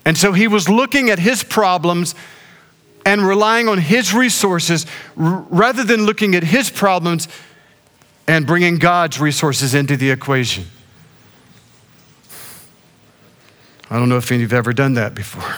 And 0.06 0.16
so 0.16 0.32
he 0.32 0.48
was 0.48 0.70
looking 0.70 1.10
at 1.10 1.18
his 1.18 1.44
problems 1.44 2.14
and 3.04 3.20
relying 3.20 3.68
on 3.68 3.76
his 3.76 4.14
resources 4.14 4.86
rather 5.16 5.84
than 5.84 6.06
looking 6.06 6.34
at 6.34 6.44
his 6.44 6.70
problems 6.70 7.28
and 8.26 8.46
bringing 8.46 8.78
God's 8.78 9.20
resources 9.20 9.74
into 9.74 9.98
the 9.98 10.10
equation. 10.10 10.64
I 13.90 13.98
don't 13.98 14.08
know 14.08 14.16
if 14.16 14.30
any 14.30 14.42
of 14.42 14.50
you 14.50 14.56
have 14.56 14.58
ever 14.66 14.72
done 14.72 14.94
that 14.94 15.14
before. 15.14 15.56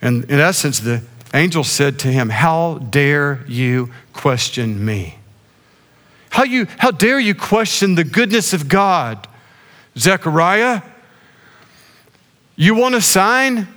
And 0.00 0.24
in 0.24 0.40
essence, 0.40 0.80
the 0.80 1.02
angel 1.32 1.64
said 1.64 1.98
to 2.00 2.08
him, 2.08 2.30
How 2.30 2.78
dare 2.78 3.44
you 3.46 3.90
question 4.12 4.84
me? 4.84 5.18
How, 6.30 6.44
you, 6.44 6.66
how 6.78 6.90
dare 6.90 7.20
you 7.20 7.34
question 7.34 7.94
the 7.94 8.04
goodness 8.04 8.52
of 8.52 8.68
God? 8.68 9.28
Zechariah, 9.96 10.82
you 12.56 12.74
want 12.74 12.94
a 12.94 13.00
sign? 13.00 13.68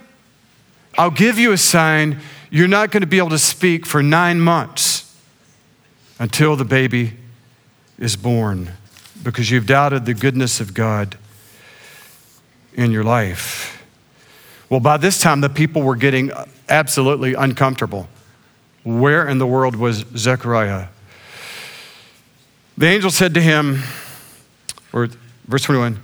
I'll 0.98 1.10
give 1.10 1.38
you 1.38 1.52
a 1.52 1.58
sign. 1.58 2.20
You're 2.50 2.68
not 2.68 2.90
going 2.90 3.02
to 3.02 3.06
be 3.06 3.18
able 3.18 3.30
to 3.30 3.38
speak 3.38 3.86
for 3.86 4.02
nine 4.02 4.40
months 4.40 5.16
until 6.18 6.56
the 6.56 6.64
baby 6.64 7.14
is 7.98 8.16
born 8.16 8.72
because 9.22 9.50
you've 9.50 9.66
doubted 9.66 10.06
the 10.06 10.14
goodness 10.14 10.60
of 10.60 10.72
God 10.72 11.18
in 12.76 12.92
your 12.92 13.04
life. 13.04 13.84
Well, 14.68 14.80
by 14.80 14.96
this 14.96 15.20
time, 15.20 15.40
the 15.40 15.48
people 15.48 15.82
were 15.82 15.96
getting 15.96 16.30
absolutely 16.68 17.34
uncomfortable. 17.34 18.08
Where 18.84 19.26
in 19.26 19.38
the 19.38 19.46
world 19.46 19.76
was 19.76 20.04
Zechariah? 20.16 20.88
The 22.78 22.86
angel 22.86 23.10
said 23.10 23.34
to 23.34 23.40
him, 23.40 23.82
or 24.92 25.08
verse 25.46 25.62
21, 25.62 26.00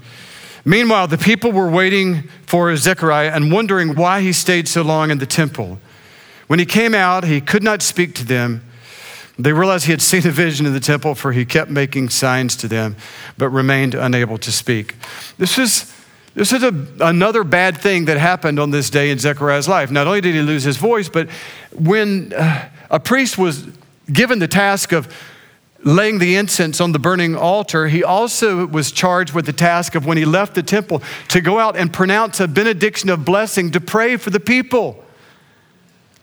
Meanwhile, 0.64 1.08
the 1.08 1.18
people 1.18 1.50
were 1.50 1.68
waiting 1.68 2.28
for 2.46 2.74
Zechariah 2.76 3.32
and 3.34 3.52
wondering 3.52 3.94
why 3.96 4.20
he 4.20 4.32
stayed 4.32 4.68
so 4.68 4.82
long 4.82 5.10
in 5.10 5.18
the 5.18 5.26
temple. 5.26 5.78
When 6.46 6.58
he 6.58 6.66
came 6.66 6.94
out, 6.94 7.24
he 7.24 7.40
could 7.40 7.62
not 7.62 7.82
speak 7.82 8.14
to 8.16 8.24
them. 8.24 8.62
They 9.38 9.52
realized 9.52 9.86
he 9.86 9.92
had 9.92 10.02
seen 10.02 10.26
a 10.26 10.30
vision 10.30 10.66
in 10.66 10.72
the 10.72 10.80
temple, 10.80 11.14
for 11.14 11.32
he 11.32 11.44
kept 11.44 11.70
making 11.70 12.10
signs 12.10 12.54
to 12.56 12.68
them, 12.68 12.96
but 13.38 13.48
remained 13.48 13.94
unable 13.94 14.38
to 14.38 14.52
speak. 14.52 14.94
This 15.38 15.58
is, 15.58 15.92
this 16.34 16.52
is 16.52 16.62
a, 16.62 16.86
another 17.00 17.44
bad 17.44 17.78
thing 17.78 18.06
that 18.06 18.16
happened 18.16 18.58
on 18.58 18.70
this 18.70 18.88
day 18.90 19.10
in 19.10 19.18
Zechariah's 19.18 19.68
life. 19.68 19.90
Not 19.90 20.06
only 20.06 20.20
did 20.20 20.34
he 20.34 20.40
lose 20.40 20.64
his 20.64 20.78
voice, 20.78 21.08
but 21.08 21.28
when 21.74 22.32
uh, 22.32 22.68
a 22.90 22.98
priest 22.98 23.36
was 23.36 23.66
given 24.10 24.38
the 24.38 24.48
task 24.48 24.92
of 24.92 25.12
laying 25.84 26.18
the 26.18 26.36
incense 26.36 26.80
on 26.80 26.92
the 26.92 26.98
burning 26.98 27.36
altar, 27.36 27.88
he 27.88 28.02
also 28.02 28.66
was 28.66 28.92
charged 28.92 29.34
with 29.34 29.46
the 29.46 29.52
task 29.52 29.94
of 29.94 30.06
when 30.06 30.16
he 30.16 30.24
left 30.24 30.54
the 30.54 30.62
temple 30.62 31.02
to 31.28 31.40
go 31.40 31.58
out 31.58 31.76
and 31.76 31.92
pronounce 31.92 32.40
a 32.40 32.48
benediction 32.48 33.10
of 33.10 33.24
blessing 33.24 33.70
to 33.72 33.80
pray 33.80 34.16
for 34.16 34.30
the 34.30 34.40
people. 34.40 35.04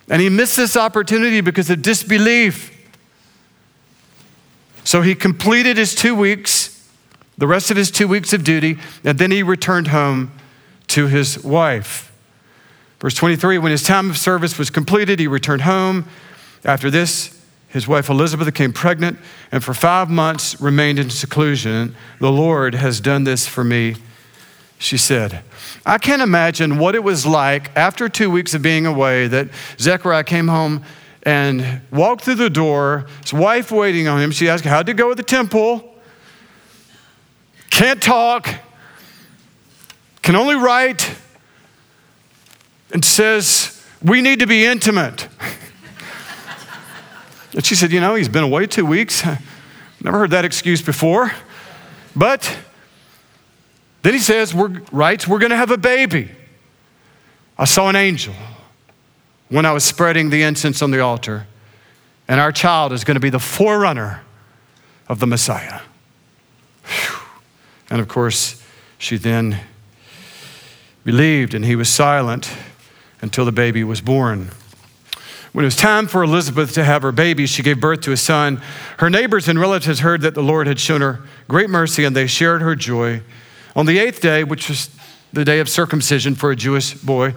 And 0.10 0.22
he 0.22 0.30
missed 0.30 0.56
this 0.56 0.76
opportunity 0.76 1.42
because 1.42 1.70
of 1.70 1.82
disbelief. 1.82 2.76
So 4.84 5.04
he 5.04 5.14
completed 5.14 5.78
his 5.78 5.94
two 5.94 6.16
weeks, 6.16 6.59
the 7.40 7.48
rest 7.48 7.72
of 7.72 7.78
his 7.78 7.90
two 7.90 8.08
weeks 8.08 8.34
of 8.34 8.44
duty, 8.44 8.78
and 9.04 9.18
then 9.18 9.32
he 9.32 9.42
returned 9.42 9.88
home 9.88 10.32
to 10.88 11.08
his 11.08 11.44
wife. 11.44 12.12
Verse 13.00 13.14
23 13.16 13.58
When 13.58 13.72
his 13.72 13.84
time 13.84 14.10
of 14.10 14.18
service 14.18 14.58
was 14.58 14.70
completed, 14.70 15.20
he 15.20 15.28
returned 15.28 15.62
home. 15.62 16.06
After 16.66 16.92
this, 16.92 17.42
his 17.70 17.88
wife 17.88 18.10
Elizabeth 18.10 18.48
became 18.48 18.74
pregnant 18.74 19.18
and 19.52 19.64
for 19.64 19.74
five 19.74 20.10
months 20.10 20.60
remained 20.60 21.00
in 21.00 21.10
seclusion. 21.10 21.96
The 22.20 22.32
Lord 22.32 22.76
has 22.76 23.00
done 23.00 23.24
this 23.24 23.48
for 23.48 23.64
me, 23.64 23.96
she 24.78 24.98
said. 24.98 25.44
I 25.86 25.98
can't 25.98 26.22
imagine 26.22 26.78
what 26.78 26.96
it 26.96 27.04
was 27.04 27.26
like 27.26 27.76
after 27.78 28.10
two 28.10 28.30
weeks 28.30 28.54
of 28.54 28.62
being 28.62 28.86
away 28.86 29.28
that 29.28 29.48
Zechariah 29.80 30.26
came 30.26 30.50
home 30.50 30.84
and 31.24 31.82
walked 31.92 32.24
through 32.24 32.36
the 32.36 32.50
door, 32.50 33.06
his 33.22 33.34
wife 33.34 33.72
waiting 33.72 34.08
on 34.08 34.20
him. 34.20 34.32
She 34.32 34.50
asked, 34.50 34.66
How'd 34.66 34.90
it 34.90 34.96
go 34.96 35.12
at 35.12 35.18
the 35.18 35.24
temple? 35.24 35.89
Can't 37.80 38.04
talk, 38.04 38.56
can 40.22 40.36
only 40.36 40.56
write, 40.56 41.16
and 42.92 43.06
says, 43.06 43.82
We 44.04 44.22
need 44.22 44.40
to 44.40 44.48
be 44.48 44.66
intimate. 44.66 45.30
And 47.54 47.66
she 47.66 47.76
said, 47.76 47.94
You 47.94 48.02
know, 48.02 48.16
he's 48.16 48.28
been 48.28 48.44
away 48.44 48.68
two 48.68 48.86
weeks. 48.86 49.24
Never 50.04 50.20
heard 50.20 50.32
that 50.32 50.44
excuse 50.44 50.82
before. 50.82 51.32
But 52.18 52.58
then 54.02 54.14
he 54.14 54.20
says, 54.20 54.54
we're, 54.54 54.82
writes, 54.92 55.26
we're 55.26 55.40
going 55.40 55.52
to 55.52 55.56
have 55.56 55.72
a 55.72 55.78
baby. 55.78 56.30
I 57.58 57.64
saw 57.64 57.88
an 57.88 57.96
angel 57.96 58.36
when 59.48 59.66
I 59.66 59.72
was 59.72 59.86
spreading 59.86 60.32
the 60.32 60.44
incense 60.44 60.82
on 60.82 60.92
the 60.92 61.00
altar, 61.00 61.48
and 62.28 62.42
our 62.42 62.52
child 62.52 62.92
is 62.92 63.06
going 63.06 63.16
to 63.16 63.22
be 63.22 63.30
the 63.30 63.40
forerunner 63.40 64.22
of 65.08 65.20
the 65.20 65.28
Messiah. 65.28 65.80
Whew. 66.84 67.19
And 67.90 68.00
of 68.00 68.08
course, 68.08 68.64
she 68.98 69.18
then 69.18 69.60
believed, 71.04 71.54
and 71.54 71.66
he 71.66 71.76
was 71.76 71.90
silent 71.90 72.52
until 73.22 73.46
the 73.46 73.52
baby 73.52 73.84
was 73.84 74.02
born. 74.02 74.50
When 75.52 75.66
it 75.66 75.68
was 75.68 75.76
time 75.76 76.08
for 76.08 76.22
Elizabeth 76.22 76.74
to 76.74 76.84
have 76.84 77.02
her 77.02 77.12
baby, 77.12 77.48
she 77.48 77.64
gave 77.64 77.82
birth 77.82 78.02
to 78.02 78.12
a 78.12 78.18
son. 78.18 78.62
Her 78.98 79.10
neighbors 79.10 79.48
and 79.48 79.60
relatives 79.60 80.02
heard 80.02 80.22
that 80.22 80.36
the 80.36 80.44
Lord 80.44 80.68
had 80.68 80.80
shown 80.80 81.02
her 81.02 81.22
great 81.48 81.70
mercy, 81.70 82.04
and 82.04 82.16
they 82.16 82.28
shared 82.28 82.62
her 82.62 82.76
joy. 82.76 83.22
On 83.76 83.88
the 83.88 83.98
eighth 83.98 84.22
day, 84.22 84.44
which 84.44 84.70
was 84.70 84.90
the 85.34 85.44
day 85.44 85.60
of 85.60 85.68
circumcision 85.68 86.36
for 86.36 86.52
a 86.52 86.56
Jewish 86.56 86.94
boy, 86.94 87.34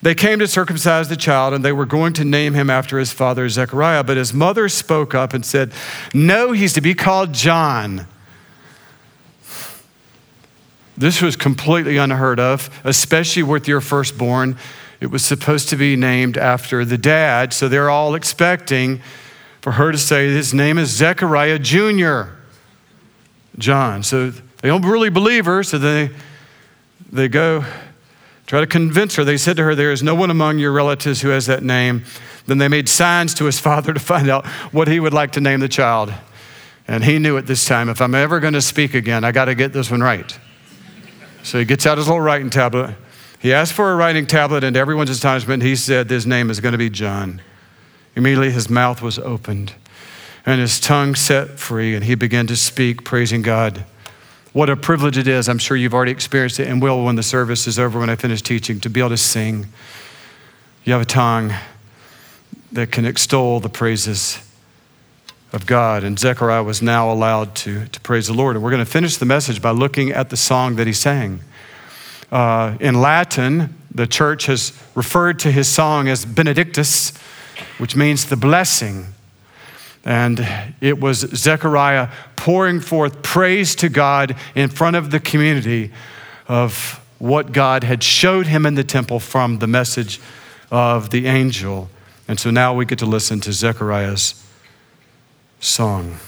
they 0.00 0.14
came 0.14 0.38
to 0.38 0.48
circumcise 0.48 1.08
the 1.08 1.16
child, 1.16 1.52
and 1.54 1.64
they 1.64 1.72
were 1.72 1.86
going 1.86 2.14
to 2.14 2.24
name 2.24 2.54
him 2.54 2.70
after 2.70 2.98
his 2.98 3.12
father 3.12 3.48
Zechariah. 3.48 4.02
But 4.02 4.16
his 4.16 4.32
mother 4.32 4.68
spoke 4.68 5.14
up 5.14 5.34
and 5.34 5.44
said, 5.44 5.72
No, 6.14 6.52
he's 6.52 6.72
to 6.72 6.80
be 6.80 6.94
called 6.94 7.32
John. 7.34 8.08
This 11.02 11.20
was 11.20 11.34
completely 11.34 11.96
unheard 11.96 12.38
of, 12.38 12.70
especially 12.84 13.42
with 13.42 13.66
your 13.66 13.80
firstborn. 13.80 14.56
It 15.00 15.08
was 15.08 15.24
supposed 15.24 15.68
to 15.70 15.76
be 15.76 15.96
named 15.96 16.38
after 16.38 16.84
the 16.84 16.96
dad, 16.96 17.52
so 17.52 17.68
they're 17.68 17.90
all 17.90 18.14
expecting 18.14 19.00
for 19.60 19.72
her 19.72 19.90
to 19.90 19.98
say 19.98 20.32
his 20.32 20.54
name 20.54 20.78
is 20.78 20.90
Zechariah 20.90 21.58
Jr. 21.58 22.34
John. 23.58 24.04
So 24.04 24.30
they 24.30 24.68
don't 24.68 24.86
really 24.86 25.10
believe 25.10 25.44
her, 25.46 25.64
so 25.64 25.76
they, 25.76 26.10
they 27.10 27.26
go 27.26 27.64
try 28.46 28.60
to 28.60 28.66
convince 28.68 29.16
her. 29.16 29.24
They 29.24 29.38
said 29.38 29.56
to 29.56 29.64
her, 29.64 29.74
There 29.74 29.90
is 29.90 30.04
no 30.04 30.14
one 30.14 30.30
among 30.30 30.60
your 30.60 30.70
relatives 30.70 31.20
who 31.20 31.30
has 31.30 31.46
that 31.46 31.64
name. 31.64 32.04
Then 32.46 32.58
they 32.58 32.68
made 32.68 32.88
signs 32.88 33.34
to 33.34 33.46
his 33.46 33.58
father 33.68 33.92
to 33.92 33.98
find 33.98 34.30
out 34.30 34.46
what 34.70 34.86
he 34.86 35.00
would 35.00 35.12
like 35.12 35.32
to 35.32 35.40
name 35.40 35.58
the 35.58 35.68
child. 35.68 36.14
And 36.86 37.02
he 37.02 37.18
knew 37.18 37.36
at 37.38 37.48
this 37.48 37.64
time, 37.64 37.88
if 37.88 38.00
I'm 38.00 38.14
ever 38.14 38.38
going 38.38 38.54
to 38.54 38.62
speak 38.62 38.94
again, 38.94 39.24
I 39.24 39.32
got 39.32 39.46
to 39.46 39.56
get 39.56 39.72
this 39.72 39.90
one 39.90 40.00
right. 40.00 40.38
So 41.42 41.58
he 41.58 41.64
gets 41.64 41.86
out 41.86 41.98
his 41.98 42.06
little 42.06 42.20
writing 42.20 42.50
tablet 42.50 42.94
he 43.42 43.52
asked 43.52 43.72
for 43.72 43.90
a 43.90 43.96
writing 43.96 44.24
tablet, 44.24 44.62
and 44.62 44.74
to 44.74 44.80
everyone's 44.80 45.10
astonishment, 45.10 45.64
he 45.64 45.74
said, 45.74 46.08
His 46.08 46.24
name 46.24 46.48
is 46.48 46.60
going 46.60 46.72
to 46.72 46.78
be 46.78 46.88
John. 46.88 47.42
Immediately 48.14 48.52
his 48.52 48.70
mouth 48.70 49.02
was 49.02 49.18
opened 49.18 49.74
and 50.46 50.60
his 50.60 50.78
tongue 50.78 51.16
set 51.16 51.58
free, 51.58 51.94
and 51.96 52.04
he 52.04 52.14
began 52.14 52.46
to 52.48 52.56
speak, 52.56 53.04
praising 53.04 53.42
God. 53.42 53.84
What 54.52 54.70
a 54.70 54.76
privilege 54.76 55.16
it 55.16 55.26
is. 55.26 55.48
I'm 55.48 55.58
sure 55.58 55.76
you've 55.76 55.94
already 55.94 56.12
experienced 56.12 56.60
it 56.60 56.68
and 56.68 56.80
will 56.80 57.04
when 57.04 57.16
the 57.16 57.22
service 57.22 57.66
is 57.66 57.80
over, 57.80 57.98
when 57.98 58.10
I 58.10 58.16
finish 58.16 58.42
teaching, 58.42 58.78
to 58.80 58.90
be 58.90 59.00
able 59.00 59.10
to 59.10 59.16
sing. 59.16 59.66
You 60.84 60.92
have 60.92 61.02
a 61.02 61.06
tongue 61.06 61.52
that 62.70 62.92
can 62.92 63.04
extol 63.04 63.58
the 63.58 63.68
praises 63.68 64.38
of 65.52 65.66
God. 65.66 66.04
And 66.04 66.18
Zechariah 66.18 66.62
was 66.62 66.80
now 66.80 67.10
allowed 67.10 67.54
to, 67.56 67.86
to 67.86 68.00
praise 68.00 68.26
the 68.26 68.32
Lord. 68.32 68.56
And 68.56 68.64
we're 68.64 68.70
going 68.70 68.84
to 68.84 68.90
finish 68.90 69.16
the 69.16 69.26
message 69.26 69.60
by 69.60 69.70
looking 69.70 70.10
at 70.10 70.30
the 70.30 70.36
song 70.36 70.76
that 70.76 70.86
he 70.86 70.92
sang. 70.92 71.40
Uh, 72.30 72.76
in 72.80 73.00
Latin, 73.00 73.76
the 73.94 74.06
church 74.06 74.46
has 74.46 74.72
referred 74.94 75.38
to 75.40 75.52
his 75.52 75.68
song 75.68 76.08
as 76.08 76.24
Benedictus, 76.24 77.12
which 77.76 77.94
means 77.94 78.24
the 78.24 78.36
blessing. 78.36 79.08
And 80.04 80.46
it 80.80 80.98
was 80.98 81.18
Zechariah 81.18 82.08
pouring 82.34 82.80
forth 82.80 83.22
praise 83.22 83.74
to 83.76 83.88
God 83.88 84.34
in 84.54 84.70
front 84.70 84.96
of 84.96 85.10
the 85.10 85.20
community 85.20 85.92
of 86.48 86.98
what 87.18 87.52
God 87.52 87.84
had 87.84 88.02
showed 88.02 88.46
him 88.46 88.66
in 88.66 88.74
the 88.74 88.82
temple 88.82 89.20
from 89.20 89.58
the 89.58 89.66
message 89.66 90.18
of 90.70 91.10
the 91.10 91.26
angel. 91.26 91.88
And 92.26 92.40
so 92.40 92.50
now 92.50 92.74
we 92.74 92.84
get 92.84 92.98
to 93.00 93.06
listen 93.06 93.40
to 93.42 93.52
Zechariah's 93.52 94.41
song. 95.62 96.18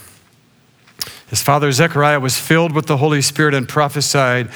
His 1.29 1.42
father 1.42 1.73
Zechariah 1.73 2.20
was 2.20 2.38
filled 2.38 2.73
with 2.73 2.87
the 2.87 2.99
Holy 2.99 3.20
Spirit 3.20 3.55
and 3.55 3.68
prophesied, 3.68 4.49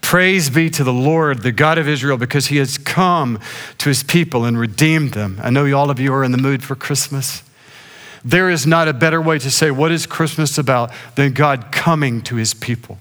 Praise 0.00 0.50
be 0.50 0.68
to 0.70 0.84
the 0.84 0.92
Lord, 0.92 1.42
the 1.42 1.52
God 1.52 1.78
of 1.78 1.88
Israel, 1.88 2.18
because 2.18 2.48
he 2.48 2.58
has 2.58 2.76
come 2.76 3.38
to 3.78 3.88
his 3.88 4.02
people 4.02 4.44
and 4.44 4.58
redeemed 4.58 5.12
them. 5.12 5.38
I 5.42 5.50
know 5.50 5.72
all 5.72 5.90
of 5.90 5.98
you 5.98 6.12
are 6.12 6.24
in 6.24 6.32
the 6.32 6.38
mood 6.38 6.62
for 6.62 6.74
Christmas. 6.74 7.42
There 8.24 8.50
is 8.50 8.66
not 8.66 8.88
a 8.88 8.92
better 8.92 9.20
way 9.20 9.38
to 9.38 9.50
say, 9.50 9.70
What 9.70 9.92
is 9.92 10.06
Christmas 10.06 10.58
about 10.58 10.92
than 11.14 11.32
God 11.32 11.72
coming 11.72 12.20
to 12.22 12.36
his 12.36 12.52
people? 12.52 12.98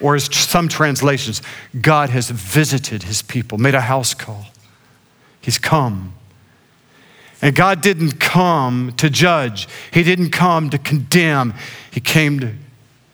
Or 0.00 0.14
as 0.14 0.24
some 0.34 0.68
translations, 0.68 1.42
God 1.80 2.10
has 2.10 2.28
visited 2.30 3.04
his 3.04 3.22
people, 3.22 3.56
made 3.56 3.74
a 3.74 3.80
house 3.80 4.14
call. 4.14 4.46
He's 5.40 5.58
come. 5.58 6.14
And 7.42 7.56
God 7.56 7.80
didn't 7.80 8.20
come 8.20 8.92
to 8.96 9.10
judge, 9.10 9.68
He 9.92 10.02
didn't 10.02 10.30
come 10.30 10.70
to 10.70 10.78
condemn, 10.78 11.54
He 11.90 12.00
came 12.00 12.40
to, 12.40 12.54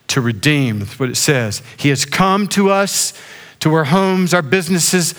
to 0.09 0.21
redeem. 0.21 0.81
That's 0.81 1.01
what 1.01 1.09
it 1.09 1.17
says. 1.17 1.63
He 1.79 1.89
has 1.89 2.05
come 2.05 2.47
to 2.49 2.71
us, 2.71 3.15
to 3.61 3.73
our 3.75 3.85
homes, 3.85 4.35
our 4.35 4.43
businesses, 4.43 5.15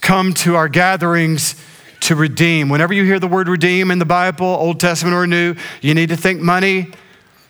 come 0.00 0.32
to 0.32 0.56
our 0.56 0.68
gatherings 0.68 1.54
to 2.00 2.14
redeem. 2.14 2.68
Whenever 2.68 2.92
you 2.92 3.04
hear 3.04 3.18
the 3.18 3.28
word 3.28 3.48
redeem 3.48 3.90
in 3.90 3.98
the 3.98 4.04
Bible, 4.04 4.46
Old 4.46 4.80
Testament 4.80 5.14
or 5.14 5.26
New, 5.26 5.54
you 5.80 5.94
need 5.94 6.08
to 6.08 6.16
think 6.16 6.40
money, 6.40 6.90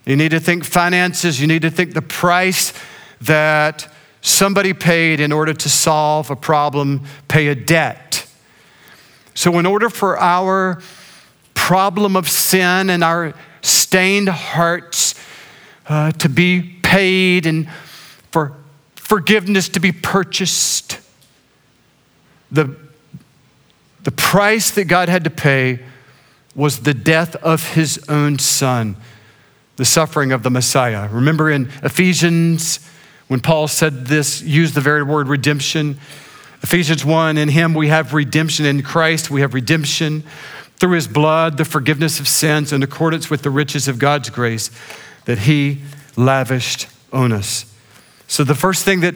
you 0.05 0.17
need 0.17 0.31
to 0.31 0.41
think 0.41 0.65
finances, 0.65 1.41
you 1.41 1.47
need 1.47 1.63
to 1.63 1.71
think 1.71 1.95
the 1.95 2.03
price 2.03 2.73
that 3.21 3.89
somebody 4.21 4.73
paid 4.73 5.19
in 5.19 5.33
order 5.33 5.53
to 5.53 5.69
solve 5.69 6.31
a 6.31 6.37
problem, 6.37 7.05
pay 7.27 7.49
a 7.49 7.55
debt. 7.55 8.14
So, 9.35 9.59
in 9.59 9.67
order 9.67 9.91
for 9.91 10.19
our 10.19 10.81
problem 11.55 12.17
of 12.17 12.31
sin 12.31 12.91
and 12.91 13.03
our 13.03 13.35
stained 13.63 14.29
hearts 14.29 15.15
uh, 15.89 16.13
to 16.13 16.29
be 16.29 16.63
paid 16.83 17.47
and 17.47 17.69
for 18.31 18.57
forgiveness 18.95 19.69
to 19.71 19.81
be 19.81 19.91
purchased, 19.91 21.01
the, 22.51 22.77
the 24.05 24.13
price 24.13 24.71
that 24.73 24.85
God 24.85 25.09
had 25.09 25.25
to 25.25 25.31
pay 25.31 25.81
was 26.55 26.81
the 26.81 26.95
death 26.95 27.35
of 27.37 27.75
his 27.75 28.05
own 28.09 28.39
son, 28.39 28.97
the 29.77 29.85
suffering 29.85 30.31
of 30.31 30.43
the 30.45 30.51
Messiah. 30.51 31.09
Remember 31.09 31.51
in 31.51 31.71
Ephesians, 31.83 32.79
when 33.27 33.41
Paul 33.41 33.67
said 33.67 34.07
this, 34.07 34.41
used 34.43 34.75
the 34.75 34.81
very 34.81 35.03
word 35.03 35.27
redemption. 35.27 35.99
Ephesians 36.65 37.05
1 37.05 37.37
In 37.37 37.51
him 37.51 37.75
we 37.75 37.89
have 37.89 38.15
redemption. 38.15 38.65
In 38.65 38.83
Christ 38.83 39.31
we 39.31 39.43
have 39.43 39.53
redemption 39.53 40.25
through 40.77 40.93
his 40.93 41.07
blood, 41.07 41.59
the 41.59 41.65
forgiveness 41.67 42.21
of 42.21 42.27
sins 42.27 42.73
in 42.73 42.83
accordance 42.83 43.29
with 43.29 43.43
the 43.43 43.51
riches 43.51 43.87
of 43.87 43.99
God's 43.99 44.31
grace 44.31 44.71
that 45.27 45.41
he 45.41 45.83
lavished 46.17 46.87
on 47.13 47.33
us. 47.33 47.71
So 48.29 48.45
the 48.45 48.55
first 48.55 48.83
thing 48.83 49.01
that 49.01 49.15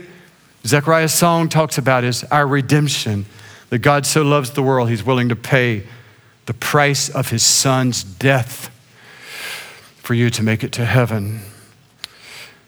Zechariah's 0.67 1.15
song 1.15 1.49
talks 1.49 1.79
about 1.79 2.05
is 2.05 2.23
our 2.25 2.47
redemption. 2.47 3.25
That 3.71 3.79
God 3.79 4.05
so 4.05 4.21
loves 4.21 4.51
the 4.51 4.63
world, 4.63 4.91
he's 4.91 5.05
willing 5.05 5.31
to 5.31 5.37
pay 5.37 5.85
the 6.45 6.55
price 6.55 7.09
of 7.09 7.31
his 7.31 7.43
son's 7.43 8.05
death 8.05 8.69
for 10.03 10.13
you 10.13 10.29
to 10.29 10.43
make 10.43 10.63
it 10.63 10.73
to 10.73 10.85
heaven. 10.85 11.41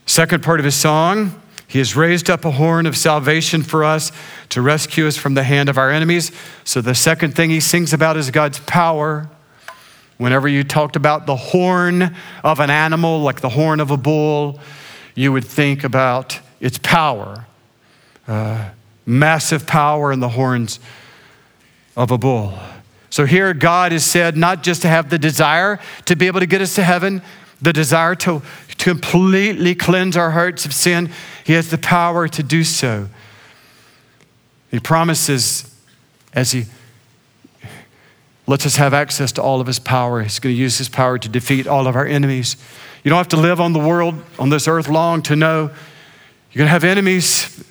Second 0.06 0.42
part 0.42 0.58
of 0.58 0.64
his 0.64 0.74
song, 0.74 1.39
he 1.70 1.78
has 1.78 1.94
raised 1.94 2.28
up 2.28 2.44
a 2.44 2.50
horn 2.50 2.84
of 2.84 2.96
salvation 2.96 3.62
for 3.62 3.84
us 3.84 4.10
to 4.48 4.60
rescue 4.60 5.06
us 5.06 5.16
from 5.16 5.34
the 5.34 5.44
hand 5.44 5.68
of 5.68 5.78
our 5.78 5.88
enemies. 5.88 6.32
So 6.64 6.80
the 6.80 6.96
second 6.96 7.36
thing 7.36 7.50
he 7.50 7.60
sings 7.60 7.92
about 7.92 8.16
is 8.16 8.28
God's 8.32 8.58
power. 8.58 9.30
Whenever 10.18 10.48
you 10.48 10.64
talked 10.64 10.96
about 10.96 11.26
the 11.26 11.36
horn 11.36 12.16
of 12.42 12.58
an 12.58 12.70
animal, 12.70 13.20
like 13.20 13.40
the 13.40 13.50
horn 13.50 13.78
of 13.78 13.92
a 13.92 13.96
bull, 13.96 14.58
you 15.14 15.30
would 15.30 15.44
think 15.44 15.84
about 15.84 16.40
its 16.58 16.76
power. 16.78 17.46
Uh, 18.26 18.70
massive 19.06 19.64
power 19.64 20.10
in 20.10 20.18
the 20.18 20.30
horns 20.30 20.80
of 21.96 22.10
a 22.10 22.18
bull. 22.18 22.52
So 23.10 23.26
here, 23.26 23.54
God 23.54 23.92
is 23.92 24.04
said 24.04 24.36
not 24.36 24.64
just 24.64 24.82
to 24.82 24.88
have 24.88 25.08
the 25.08 25.20
desire 25.20 25.78
to 26.06 26.16
be 26.16 26.26
able 26.26 26.40
to 26.40 26.46
get 26.46 26.62
us 26.62 26.74
to 26.74 26.82
heaven, 26.82 27.22
the 27.62 27.72
desire 27.72 28.14
to 28.16 28.42
to 28.80 28.94
completely 28.94 29.74
cleanse 29.74 30.16
our 30.16 30.30
hearts 30.30 30.64
of 30.64 30.72
sin, 30.72 31.10
He 31.44 31.52
has 31.52 31.70
the 31.70 31.76
power 31.76 32.26
to 32.28 32.42
do 32.42 32.64
so. 32.64 33.08
He 34.70 34.80
promises 34.80 35.74
as 36.32 36.52
He 36.52 36.64
lets 38.46 38.64
us 38.64 38.76
have 38.76 38.94
access 38.94 39.32
to 39.32 39.42
all 39.42 39.60
of 39.60 39.66
His 39.66 39.78
power, 39.78 40.22
He's 40.22 40.38
going 40.38 40.54
to 40.54 40.58
use 40.58 40.78
His 40.78 40.88
power 40.88 41.18
to 41.18 41.28
defeat 41.28 41.66
all 41.66 41.86
of 41.86 41.94
our 41.94 42.06
enemies. 42.06 42.56
You 43.04 43.10
don't 43.10 43.18
have 43.18 43.28
to 43.28 43.36
live 43.36 43.60
on 43.60 43.74
the 43.74 43.78
world, 43.78 44.14
on 44.38 44.48
this 44.48 44.66
earth 44.66 44.88
long 44.88 45.20
to 45.22 45.36
know 45.36 45.70
you're 46.52 46.58
going 46.58 46.66
to 46.66 46.72
have 46.72 46.84
enemies. 46.84 47.62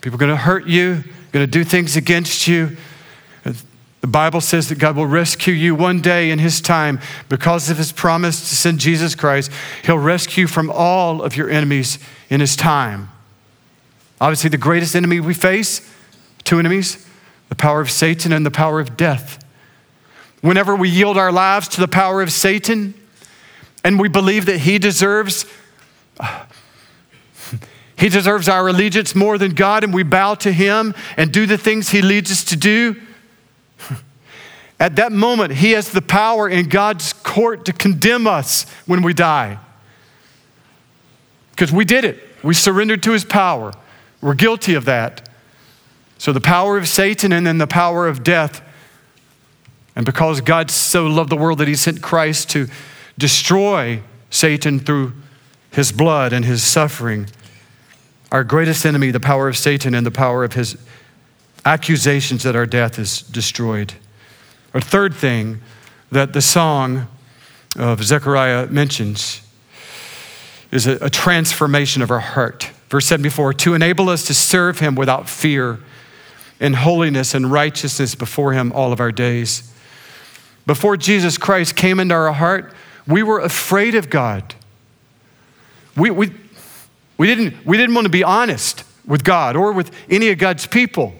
People 0.00 0.16
are 0.16 0.18
going 0.18 0.30
to 0.30 0.36
hurt 0.36 0.66
you, 0.66 1.04
going 1.30 1.44
to 1.44 1.46
do 1.46 1.62
things 1.62 1.94
against 1.96 2.48
you. 2.48 2.76
The 4.02 4.08
Bible 4.08 4.40
says 4.40 4.68
that 4.68 4.78
God 4.78 4.96
will 4.96 5.06
rescue 5.06 5.54
you 5.54 5.74
one 5.74 6.00
day 6.00 6.30
in 6.30 6.40
His 6.40 6.60
time 6.60 7.00
because 7.28 7.70
of 7.70 7.78
His 7.78 7.92
promise 7.92 8.50
to 8.50 8.56
send 8.56 8.80
Jesus 8.80 9.14
Christ. 9.14 9.50
He'll 9.84 9.96
rescue 9.96 10.46
from 10.46 10.70
all 10.70 11.22
of 11.22 11.36
your 11.36 11.48
enemies 11.48 11.98
in 12.28 12.40
His 12.40 12.56
time. 12.56 13.08
Obviously, 14.20 14.50
the 14.50 14.58
greatest 14.58 14.94
enemy 14.94 15.20
we 15.20 15.34
face, 15.34 15.88
two 16.42 16.58
enemies, 16.58 17.08
the 17.48 17.54
power 17.54 17.80
of 17.80 17.90
Satan 17.90 18.32
and 18.32 18.44
the 18.44 18.50
power 18.50 18.80
of 18.80 18.96
death. 18.96 19.44
Whenever 20.40 20.74
we 20.74 20.88
yield 20.88 21.16
our 21.16 21.30
lives 21.30 21.68
to 21.68 21.80
the 21.80 21.88
power 21.88 22.22
of 22.22 22.32
Satan 22.32 22.94
and 23.84 24.00
we 24.00 24.08
believe 24.08 24.46
that 24.46 24.58
he 24.58 24.78
deserves 24.78 25.46
he 27.96 28.08
deserves 28.08 28.48
our 28.48 28.66
allegiance 28.68 29.14
more 29.14 29.38
than 29.38 29.52
God 29.52 29.84
and 29.84 29.94
we 29.94 30.02
bow 30.02 30.34
to 30.36 30.50
him 30.50 30.94
and 31.16 31.32
do 31.32 31.46
the 31.46 31.58
things 31.58 31.90
he 31.90 32.02
leads 32.02 32.32
us 32.32 32.42
to 32.44 32.56
do, 32.56 33.00
at 34.82 34.96
that 34.96 35.12
moment, 35.12 35.52
he 35.52 35.70
has 35.70 35.90
the 35.90 36.02
power 36.02 36.48
in 36.48 36.68
God's 36.68 37.12
court 37.12 37.66
to 37.66 37.72
condemn 37.72 38.26
us 38.26 38.68
when 38.84 39.02
we 39.02 39.14
die. 39.14 39.60
Because 41.52 41.70
we 41.70 41.84
did 41.84 42.04
it, 42.04 42.18
we 42.42 42.52
surrendered 42.52 43.00
to 43.04 43.12
his 43.12 43.24
power. 43.24 43.72
We're 44.20 44.34
guilty 44.34 44.74
of 44.74 44.84
that. 44.86 45.28
So, 46.18 46.32
the 46.32 46.40
power 46.40 46.76
of 46.76 46.88
Satan 46.88 47.30
and 47.30 47.46
then 47.46 47.58
the 47.58 47.68
power 47.68 48.08
of 48.08 48.24
death. 48.24 48.60
And 49.94 50.04
because 50.04 50.40
God 50.40 50.68
so 50.68 51.06
loved 51.06 51.30
the 51.30 51.36
world 51.36 51.58
that 51.58 51.68
he 51.68 51.76
sent 51.76 52.02
Christ 52.02 52.50
to 52.50 52.66
destroy 53.16 54.02
Satan 54.30 54.80
through 54.80 55.12
his 55.70 55.92
blood 55.92 56.32
and 56.32 56.44
his 56.44 56.64
suffering, 56.64 57.28
our 58.32 58.42
greatest 58.42 58.84
enemy, 58.84 59.12
the 59.12 59.20
power 59.20 59.46
of 59.46 59.56
Satan 59.56 59.94
and 59.94 60.04
the 60.04 60.10
power 60.10 60.42
of 60.42 60.54
his 60.54 60.76
accusations 61.64 62.42
that 62.42 62.56
our 62.56 62.66
death 62.66 62.98
is 62.98 63.22
destroyed. 63.22 63.94
Or 64.74 64.80
third 64.80 65.14
thing 65.14 65.60
that 66.10 66.32
the 66.32 66.42
song 66.42 67.08
of 67.76 68.02
Zechariah 68.02 68.66
mentions 68.68 69.42
is 70.70 70.86
a, 70.86 70.96
a 71.04 71.10
transformation 71.10 72.02
of 72.02 72.10
our 72.10 72.20
heart. 72.20 72.70
Verse 72.88 73.06
74 73.06 73.54
to 73.54 73.74
enable 73.74 74.08
us 74.08 74.26
to 74.26 74.34
serve 74.34 74.78
him 74.78 74.94
without 74.94 75.28
fear 75.28 75.78
in 76.60 76.74
holiness 76.74 77.34
and 77.34 77.50
righteousness 77.50 78.14
before 78.14 78.52
him 78.52 78.72
all 78.72 78.92
of 78.92 79.00
our 79.00 79.12
days. 79.12 79.72
Before 80.66 80.96
Jesus 80.96 81.38
Christ 81.38 81.74
came 81.74 81.98
into 81.98 82.14
our 82.14 82.32
heart, 82.32 82.72
we 83.06 83.22
were 83.22 83.40
afraid 83.40 83.94
of 83.94 84.08
God. 84.10 84.54
We, 85.96 86.10
we, 86.10 86.30
we, 87.18 87.26
didn't, 87.26 87.66
we 87.66 87.76
didn't 87.76 87.94
want 87.94 88.04
to 88.04 88.10
be 88.10 88.22
honest 88.22 88.84
with 89.04 89.24
God 89.24 89.56
or 89.56 89.72
with 89.72 89.90
any 90.08 90.28
of 90.28 90.38
God's 90.38 90.66
people 90.66 91.14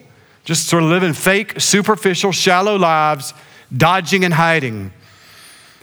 just 0.45 0.69
sort 0.69 0.83
of 0.83 0.89
living 0.89 1.13
fake, 1.13 1.61
superficial, 1.61 2.33
shallow 2.33 2.77
lives, 2.77 3.33
dodging 3.75 4.25
and 4.25 4.35
hiding. 4.35 4.93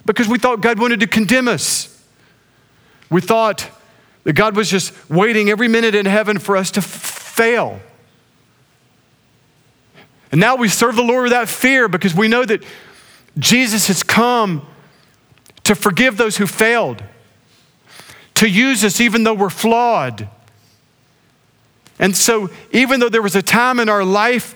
Because 0.06 0.28
we 0.28 0.38
thought 0.38 0.62
God 0.62 0.80
wanted 0.80 1.00
to 1.00 1.08
condemn 1.08 1.48
us. 1.48 2.04
We 3.10 3.22
thought 3.22 3.70
that 4.24 4.34
God 4.34 4.56
was 4.56 4.70
just 4.70 4.94
waiting 5.10 5.50
every 5.50 5.68
minute 5.68 5.96
in 5.96 6.06
heaven 6.06 6.40
for 6.40 6.58
us 6.58 6.72
to 6.72 6.80
f- 6.80 6.86
fail. 6.86 7.80
And 10.32 10.40
now 10.40 10.56
we 10.56 10.68
serve 10.68 10.96
the 10.96 11.04
Lord 11.04 11.24
without 11.24 11.50
fear 11.50 11.88
because 11.88 12.14
we 12.14 12.28
know 12.28 12.46
that 12.46 12.64
Jesus 13.38 13.88
has 13.88 14.04
come 14.04 14.68
to 15.64 15.74
forgive 15.74 16.18
those 16.18 16.38
who 16.38 16.46
failed, 16.46 17.04
to 18.36 18.50
use 18.50 18.84
us 18.84 19.00
even 19.00 19.24
though 19.24 19.34
we're 19.34 19.50
flawed 19.50 20.28
and 22.00 22.16
so, 22.16 22.50
even 22.72 23.02
though 23.02 23.10
there 23.10 23.22
was 23.22 23.36
a 23.36 23.42
time 23.42 23.80
in 23.80 23.90
our 23.90 24.06
life 24.06 24.56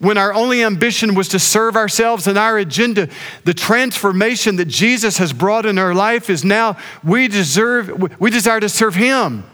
when 0.00 0.16
our 0.16 0.32
only 0.32 0.64
ambition 0.64 1.14
was 1.14 1.28
to 1.28 1.38
serve 1.38 1.76
ourselves 1.76 2.26
and 2.26 2.38
our 2.38 2.58
agenda, 2.58 3.08
the 3.44 3.54
transformation 3.54 4.56
that 4.56 4.64
Jesus 4.66 5.18
has 5.18 5.32
brought 5.32 5.66
in 5.66 5.78
our 5.78 5.94
life 5.94 6.30
is 6.30 6.42
now 6.44 6.76
we 7.04 7.28
deserve, 7.28 8.18
we 8.18 8.30
desire 8.30 8.60
to 8.60 8.68
serve 8.68 8.94
Him. 8.94 9.44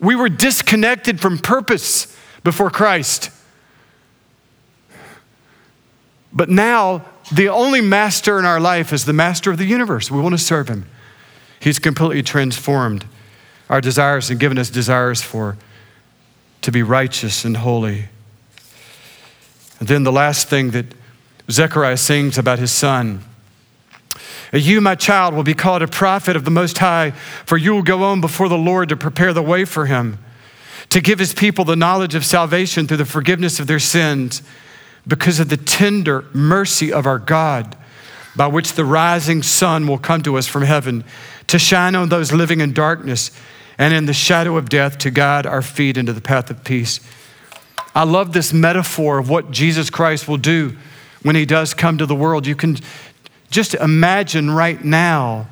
We 0.00 0.16
were 0.16 0.28
disconnected 0.28 1.20
from 1.20 1.38
purpose 1.38 2.14
before 2.42 2.70
Christ. 2.70 3.30
But 6.32 6.48
now, 6.48 7.04
the 7.32 7.48
only 7.48 7.80
master 7.80 8.38
in 8.38 8.44
our 8.44 8.58
life 8.58 8.92
is 8.92 9.04
the 9.04 9.12
master 9.12 9.50
of 9.50 9.58
the 9.58 9.64
universe. 9.64 10.10
We 10.10 10.20
want 10.20 10.34
to 10.34 10.42
serve 10.42 10.68
Him. 10.68 10.86
He's 11.60 11.78
completely 11.78 12.24
transformed 12.24 13.06
our 13.70 13.80
desires 13.80 14.28
and 14.28 14.40
given 14.40 14.58
us 14.58 14.68
desires 14.70 15.22
for 15.22 15.56
to 16.62 16.72
be 16.72 16.82
righteous 16.82 17.44
and 17.44 17.58
holy. 17.58 18.06
And 19.78 19.88
then 19.88 20.04
the 20.04 20.12
last 20.12 20.48
thing 20.48 20.70
that 20.70 20.86
Zechariah 21.50 21.96
sings 21.96 22.38
about 22.38 22.58
his 22.58 22.72
son. 22.72 23.22
You, 24.52 24.80
my 24.80 24.94
child, 24.94 25.34
will 25.34 25.42
be 25.42 25.54
called 25.54 25.82
a 25.82 25.88
prophet 25.88 26.36
of 26.36 26.44
the 26.44 26.50
Most 26.50 26.78
High, 26.78 27.10
for 27.46 27.56
you 27.56 27.72
will 27.72 27.82
go 27.82 28.04
on 28.04 28.20
before 28.20 28.48
the 28.48 28.58
Lord 28.58 28.90
to 28.90 28.96
prepare 28.96 29.32
the 29.32 29.42
way 29.42 29.64
for 29.64 29.86
him, 29.86 30.18
to 30.90 31.00
give 31.00 31.18
his 31.18 31.34
people 31.34 31.64
the 31.64 31.76
knowledge 31.76 32.14
of 32.14 32.24
salvation 32.24 32.86
through 32.86 32.98
the 32.98 33.04
forgiveness 33.04 33.58
of 33.58 33.66
their 33.66 33.78
sins, 33.78 34.42
because 35.06 35.40
of 35.40 35.48
the 35.48 35.56
tender 35.56 36.26
mercy 36.32 36.92
of 36.92 37.06
our 37.06 37.18
God, 37.18 37.76
by 38.36 38.46
which 38.46 38.74
the 38.74 38.84
rising 38.84 39.42
sun 39.42 39.86
will 39.88 39.98
come 39.98 40.22
to 40.22 40.36
us 40.36 40.46
from 40.46 40.62
heaven, 40.62 41.02
to 41.48 41.58
shine 41.58 41.96
on 41.96 42.08
those 42.08 42.32
living 42.32 42.60
in 42.60 42.72
darkness 42.72 43.30
and 43.82 43.92
in 43.92 44.06
the 44.06 44.12
shadow 44.12 44.56
of 44.56 44.68
death 44.68 44.96
to 44.96 45.10
guide 45.10 45.44
our 45.44 45.60
feet 45.60 45.96
into 45.96 46.12
the 46.12 46.20
path 46.20 46.50
of 46.50 46.62
peace. 46.62 47.00
I 47.96 48.04
love 48.04 48.32
this 48.32 48.52
metaphor 48.52 49.18
of 49.18 49.28
what 49.28 49.50
Jesus 49.50 49.90
Christ 49.90 50.28
will 50.28 50.36
do 50.36 50.76
when 51.22 51.34
he 51.34 51.44
does 51.44 51.74
come 51.74 51.98
to 51.98 52.06
the 52.06 52.14
world. 52.14 52.46
You 52.46 52.54
can 52.54 52.76
just 53.50 53.74
imagine 53.74 54.52
right 54.52 54.82
now 54.84 55.48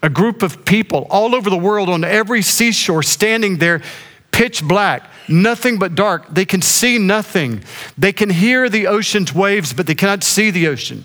a 0.00 0.08
group 0.08 0.44
of 0.44 0.64
people 0.64 1.08
all 1.10 1.34
over 1.34 1.50
the 1.50 1.56
world 1.58 1.88
on 1.88 2.04
every 2.04 2.40
seashore 2.40 3.02
standing 3.02 3.58
there, 3.58 3.82
pitch 4.30 4.62
black, 4.62 5.10
nothing 5.28 5.76
but 5.76 5.96
dark. 5.96 6.32
They 6.32 6.44
can 6.44 6.62
see 6.62 6.98
nothing. 6.98 7.64
They 7.98 8.12
can 8.12 8.30
hear 8.30 8.68
the 8.68 8.86
ocean's 8.86 9.34
waves, 9.34 9.72
but 9.72 9.88
they 9.88 9.96
cannot 9.96 10.22
see 10.22 10.52
the 10.52 10.68
ocean. 10.68 11.02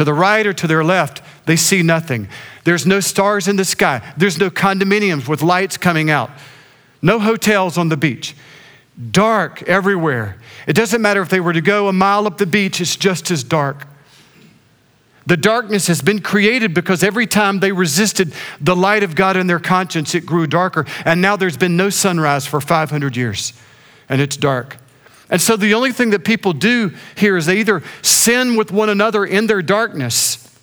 To 0.00 0.04
the 0.04 0.14
right 0.14 0.46
or 0.46 0.54
to 0.54 0.66
their 0.66 0.82
left, 0.82 1.20
they 1.44 1.56
see 1.56 1.82
nothing. 1.82 2.26
There's 2.64 2.86
no 2.86 3.00
stars 3.00 3.48
in 3.48 3.56
the 3.56 3.66
sky. 3.66 4.00
There's 4.16 4.38
no 4.38 4.48
condominiums 4.48 5.28
with 5.28 5.42
lights 5.42 5.76
coming 5.76 6.08
out. 6.08 6.30
No 7.02 7.18
hotels 7.18 7.76
on 7.76 7.90
the 7.90 7.98
beach. 7.98 8.34
Dark 9.10 9.62
everywhere. 9.64 10.38
It 10.66 10.72
doesn't 10.72 11.02
matter 11.02 11.20
if 11.20 11.28
they 11.28 11.38
were 11.38 11.52
to 11.52 11.60
go 11.60 11.86
a 11.86 11.92
mile 11.92 12.26
up 12.26 12.38
the 12.38 12.46
beach, 12.46 12.80
it's 12.80 12.96
just 12.96 13.30
as 13.30 13.44
dark. 13.44 13.86
The 15.26 15.36
darkness 15.36 15.86
has 15.88 16.00
been 16.00 16.22
created 16.22 16.72
because 16.72 17.02
every 17.02 17.26
time 17.26 17.60
they 17.60 17.70
resisted 17.70 18.32
the 18.58 18.74
light 18.74 19.02
of 19.02 19.14
God 19.14 19.36
in 19.36 19.48
their 19.48 19.60
conscience, 19.60 20.14
it 20.14 20.24
grew 20.24 20.46
darker. 20.46 20.86
And 21.04 21.20
now 21.20 21.36
there's 21.36 21.58
been 21.58 21.76
no 21.76 21.90
sunrise 21.90 22.46
for 22.46 22.62
500 22.62 23.18
years, 23.18 23.52
and 24.08 24.22
it's 24.22 24.38
dark. 24.38 24.78
And 25.30 25.40
so 25.40 25.56
the 25.56 25.74
only 25.74 25.92
thing 25.92 26.10
that 26.10 26.24
people 26.24 26.52
do 26.52 26.92
here 27.16 27.36
is 27.36 27.46
they 27.46 27.60
either 27.60 27.82
sin 28.02 28.56
with 28.56 28.72
one 28.72 28.88
another 28.88 29.24
in 29.24 29.46
their 29.46 29.62
darkness 29.62 30.58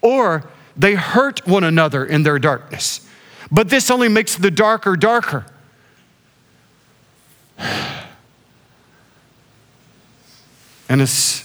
or 0.00 0.50
they 0.76 0.94
hurt 0.94 1.46
one 1.46 1.64
another 1.64 2.04
in 2.04 2.24
their 2.24 2.38
darkness. 2.38 3.06
But 3.50 3.68
this 3.68 3.90
only 3.90 4.08
makes 4.08 4.36
the 4.36 4.50
darker 4.50 4.96
darker. 4.96 5.46
And 10.90 11.02
it's 11.02 11.44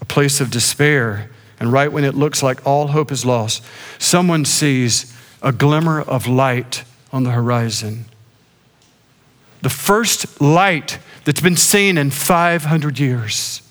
a 0.00 0.06
place 0.06 0.40
of 0.40 0.50
despair. 0.50 1.28
And 1.60 1.70
right 1.70 1.92
when 1.92 2.02
it 2.02 2.14
looks 2.14 2.42
like 2.42 2.66
all 2.66 2.86
hope 2.86 3.12
is 3.12 3.26
lost, 3.26 3.62
someone 3.98 4.46
sees 4.46 5.14
a 5.42 5.52
glimmer 5.52 6.00
of 6.00 6.26
light 6.26 6.84
on 7.12 7.24
the 7.24 7.32
horizon. 7.32 8.06
The 9.62 9.70
first 9.70 10.40
light 10.40 10.98
that's 11.24 11.40
been 11.40 11.56
seen 11.56 11.96
in 11.96 12.10
500 12.10 12.98
years. 12.98 13.62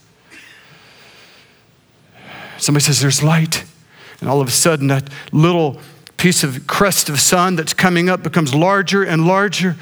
Somebody 2.58 2.84
says, 2.84 3.02
There's 3.02 3.22
light. 3.22 3.66
And 4.20 4.30
all 4.30 4.40
of 4.40 4.48
a 4.48 4.52
sudden, 4.52 4.88
that 4.88 5.10
little 5.32 5.80
piece 6.18 6.44
of 6.44 6.68
crest 6.68 7.10
of 7.10 7.20
sun 7.20 7.56
that's 7.56 7.74
coming 7.74 8.10
up 8.10 8.22
becomes 8.22 8.54
larger 8.54 9.04
and 9.04 9.26
larger. 9.26 9.76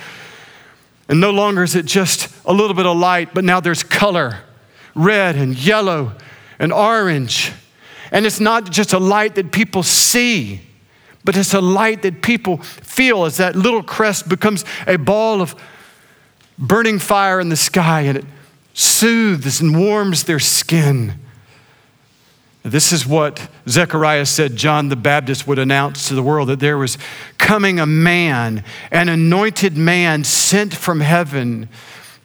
And 1.10 1.19
no 1.19 1.32
longer 1.32 1.63
is 1.63 1.76
it 1.76 1.86
just 1.86 2.34
a 2.45 2.54
little 2.54 2.74
bit 2.74 2.86
of 2.86 2.95
light, 2.95 3.34
but 3.34 3.43
now 3.43 3.60
there's 3.60 3.84
color 3.84 4.39
red 4.95 5.36
and 5.36 5.58
yellow 5.58 6.13
and 6.58 6.72
orange. 6.72 7.52
And 8.12 8.26
it's 8.26 8.39
not 8.39 8.69
just 8.69 8.93
a 8.93 9.00
light 9.00 9.36
that 9.36 9.52
people 9.52 9.84
see, 9.84 10.62
but 11.24 11.38
it's 11.38 11.54
a 11.54 11.62
light 11.62 12.02
that 12.02 12.22
people 12.22 12.58
feel 12.58 13.26
as 13.26 13.38
that 13.38 13.56
little 13.56 13.84
crest 13.84 14.28
becomes 14.28 14.65
a 14.88 14.98
ball 14.98 15.41
of 15.41 15.56
burning 16.60 17.00
fire 17.00 17.39
in 17.39 17.50
the 17.50 17.56
sky 17.56 18.02
and 18.02 18.17
it 18.17 18.26
soothes 18.74 19.62
and 19.62 19.80
warms 19.80 20.26
their 20.26 20.39
skin. 20.39 21.13
This 22.62 22.91
is 22.91 23.08
what 23.08 23.50
Zechariah 23.67 24.26
said 24.26 24.58
John 24.58 24.89
the 24.89 24.98
Baptist 24.98 25.48
would 25.48 25.58
announce 25.58 26.10
to 26.10 26.15
the 26.15 26.22
world 26.22 26.50
that 26.50 26.60
there 26.60 26.78
was 26.78 26.98
coming 27.38 27.80
a 27.80 27.86
man, 27.86 28.63
an 28.91 29.08
anointed 29.08 29.78
man 29.78 30.26
sent 30.26 30.76
from 30.76 31.00
heaven, 31.00 31.69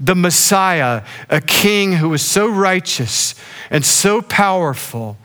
the 0.00 0.16
Messiah, 0.16 1.04
a 1.30 1.40
king 1.40 1.94
who 1.94 2.08
was 2.08 2.20
so 2.20 2.48
righteous 2.48 3.36
and 3.70 3.84
so 3.84 4.20
powerful 4.20 5.16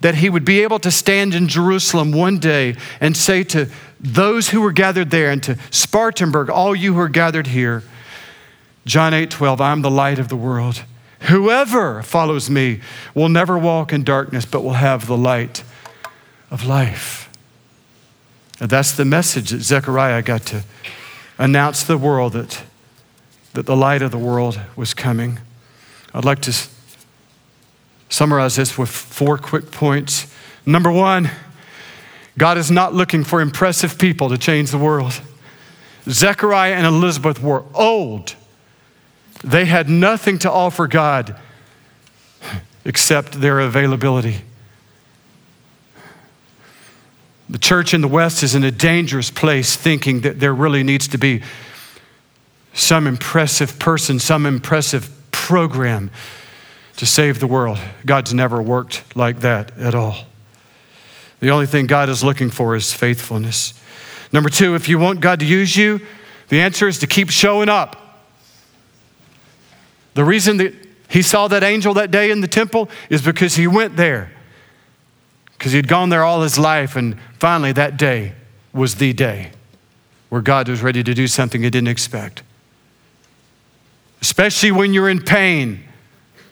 that 0.00 0.16
he 0.16 0.30
would 0.30 0.44
be 0.44 0.62
able 0.62 0.78
to 0.78 0.90
stand 0.90 1.34
in 1.34 1.46
Jerusalem 1.46 2.10
one 2.10 2.38
day 2.38 2.74
and 3.00 3.14
say 3.16 3.44
to 3.44 3.70
those 4.00 4.48
who 4.48 4.62
were 4.62 4.72
gathered 4.72 5.10
there 5.10 5.30
and 5.30 5.42
to 5.42 5.58
Spartanburg, 5.70 6.48
all 6.48 6.74
you 6.74 6.94
who 6.94 7.00
are 7.00 7.08
gathered 7.08 7.48
here, 7.48 7.82
John 8.86 9.14
8 9.14 9.30
12, 9.30 9.60
I'm 9.60 9.82
the 9.82 9.90
light 9.90 10.18
of 10.18 10.28
the 10.28 10.36
world. 10.36 10.84
Whoever 11.22 12.02
follows 12.02 12.50
me 12.50 12.80
will 13.14 13.30
never 13.30 13.56
walk 13.58 13.92
in 13.92 14.04
darkness, 14.04 14.44
but 14.44 14.62
will 14.62 14.74
have 14.74 15.06
the 15.06 15.16
light 15.16 15.64
of 16.50 16.66
life. 16.66 17.30
And 18.60 18.68
that's 18.68 18.92
the 18.92 19.04
message 19.04 19.50
that 19.50 19.62
Zechariah 19.62 20.22
got 20.22 20.42
to 20.46 20.64
announce 21.38 21.82
the 21.82 21.96
world 21.96 22.34
that, 22.34 22.62
that 23.54 23.66
the 23.66 23.74
light 23.74 24.02
of 24.02 24.10
the 24.10 24.18
world 24.18 24.60
was 24.76 24.92
coming. 24.92 25.40
I'd 26.12 26.24
like 26.24 26.40
to 26.42 26.54
summarize 28.10 28.56
this 28.56 28.76
with 28.76 28.90
four 28.90 29.38
quick 29.38 29.70
points. 29.70 30.32
Number 30.66 30.92
one, 30.92 31.30
God 32.36 32.58
is 32.58 32.70
not 32.70 32.92
looking 32.92 33.24
for 33.24 33.40
impressive 33.40 33.98
people 33.98 34.28
to 34.28 34.36
change 34.36 34.70
the 34.70 34.78
world. 34.78 35.20
Zechariah 36.08 36.74
and 36.74 36.86
Elizabeth 36.86 37.42
were 37.42 37.64
old 37.72 38.34
they 39.44 39.66
had 39.66 39.88
nothing 39.88 40.38
to 40.40 40.50
offer 40.50 40.86
God 40.86 41.36
except 42.84 43.40
their 43.40 43.60
availability. 43.60 44.42
The 47.48 47.58
church 47.58 47.92
in 47.92 48.00
the 48.00 48.08
West 48.08 48.42
is 48.42 48.54
in 48.54 48.64
a 48.64 48.70
dangerous 48.70 49.30
place 49.30 49.76
thinking 49.76 50.22
that 50.22 50.40
there 50.40 50.54
really 50.54 50.82
needs 50.82 51.06
to 51.08 51.18
be 51.18 51.42
some 52.72 53.06
impressive 53.06 53.78
person, 53.78 54.18
some 54.18 54.46
impressive 54.46 55.10
program 55.30 56.10
to 56.96 57.06
save 57.06 57.38
the 57.38 57.46
world. 57.46 57.78
God's 58.06 58.32
never 58.32 58.62
worked 58.62 59.04
like 59.14 59.40
that 59.40 59.76
at 59.78 59.94
all. 59.94 60.24
The 61.40 61.50
only 61.50 61.66
thing 61.66 61.86
God 61.86 62.08
is 62.08 62.24
looking 62.24 62.50
for 62.50 62.74
is 62.74 62.94
faithfulness. 62.94 63.74
Number 64.32 64.48
two, 64.48 64.74
if 64.74 64.88
you 64.88 64.98
want 64.98 65.20
God 65.20 65.40
to 65.40 65.46
use 65.46 65.76
you, 65.76 66.00
the 66.48 66.60
answer 66.60 66.88
is 66.88 66.98
to 67.00 67.06
keep 67.06 67.28
showing 67.30 67.68
up. 67.68 68.03
The 70.14 70.24
reason 70.24 70.56
that 70.58 70.74
he 71.08 71.22
saw 71.22 71.48
that 71.48 71.62
angel 71.62 71.94
that 71.94 72.10
day 72.10 72.30
in 72.30 72.40
the 72.40 72.48
temple 72.48 72.88
is 73.10 73.22
because 73.22 73.56
he 73.56 73.66
went 73.66 73.96
there. 73.96 74.32
Because 75.58 75.72
he'd 75.72 75.88
gone 75.88 76.08
there 76.08 76.24
all 76.24 76.42
his 76.42 76.58
life, 76.58 76.96
and 76.96 77.18
finally 77.38 77.72
that 77.72 77.96
day 77.96 78.34
was 78.72 78.96
the 78.96 79.12
day 79.12 79.52
where 80.28 80.40
God 80.40 80.68
was 80.68 80.82
ready 80.82 81.04
to 81.04 81.14
do 81.14 81.28
something 81.28 81.62
he 81.62 81.70
didn't 81.70 81.88
expect. 81.88 82.42
Especially 84.20 84.72
when 84.72 84.92
you're 84.92 85.08
in 85.08 85.22
pain, 85.22 85.84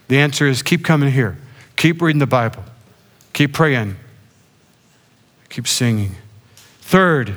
the 0.08 0.18
answer 0.18 0.46
is 0.46 0.62
keep 0.62 0.84
coming 0.84 1.10
here, 1.10 1.36
keep 1.76 2.00
reading 2.00 2.20
the 2.20 2.26
Bible, 2.26 2.62
keep 3.32 3.52
praying, 3.52 3.96
keep 5.48 5.66
singing. 5.66 6.14
Third 6.80 7.36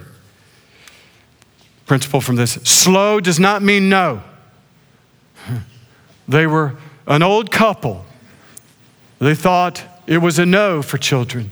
principle 1.86 2.22
from 2.22 2.36
this 2.36 2.54
slow 2.64 3.20
does 3.20 3.40
not 3.40 3.62
mean 3.62 3.90
no. 3.90 4.22
They 6.28 6.48
were 6.48 6.76
an 7.08 7.24
old 7.24 7.52
couple. 7.52 8.06
They 9.20 9.36
thought 9.36 9.84
it 10.08 10.18
was 10.20 10.40
a 10.40 10.46
no 10.46 10.82
for 10.82 10.98
children. 10.98 11.52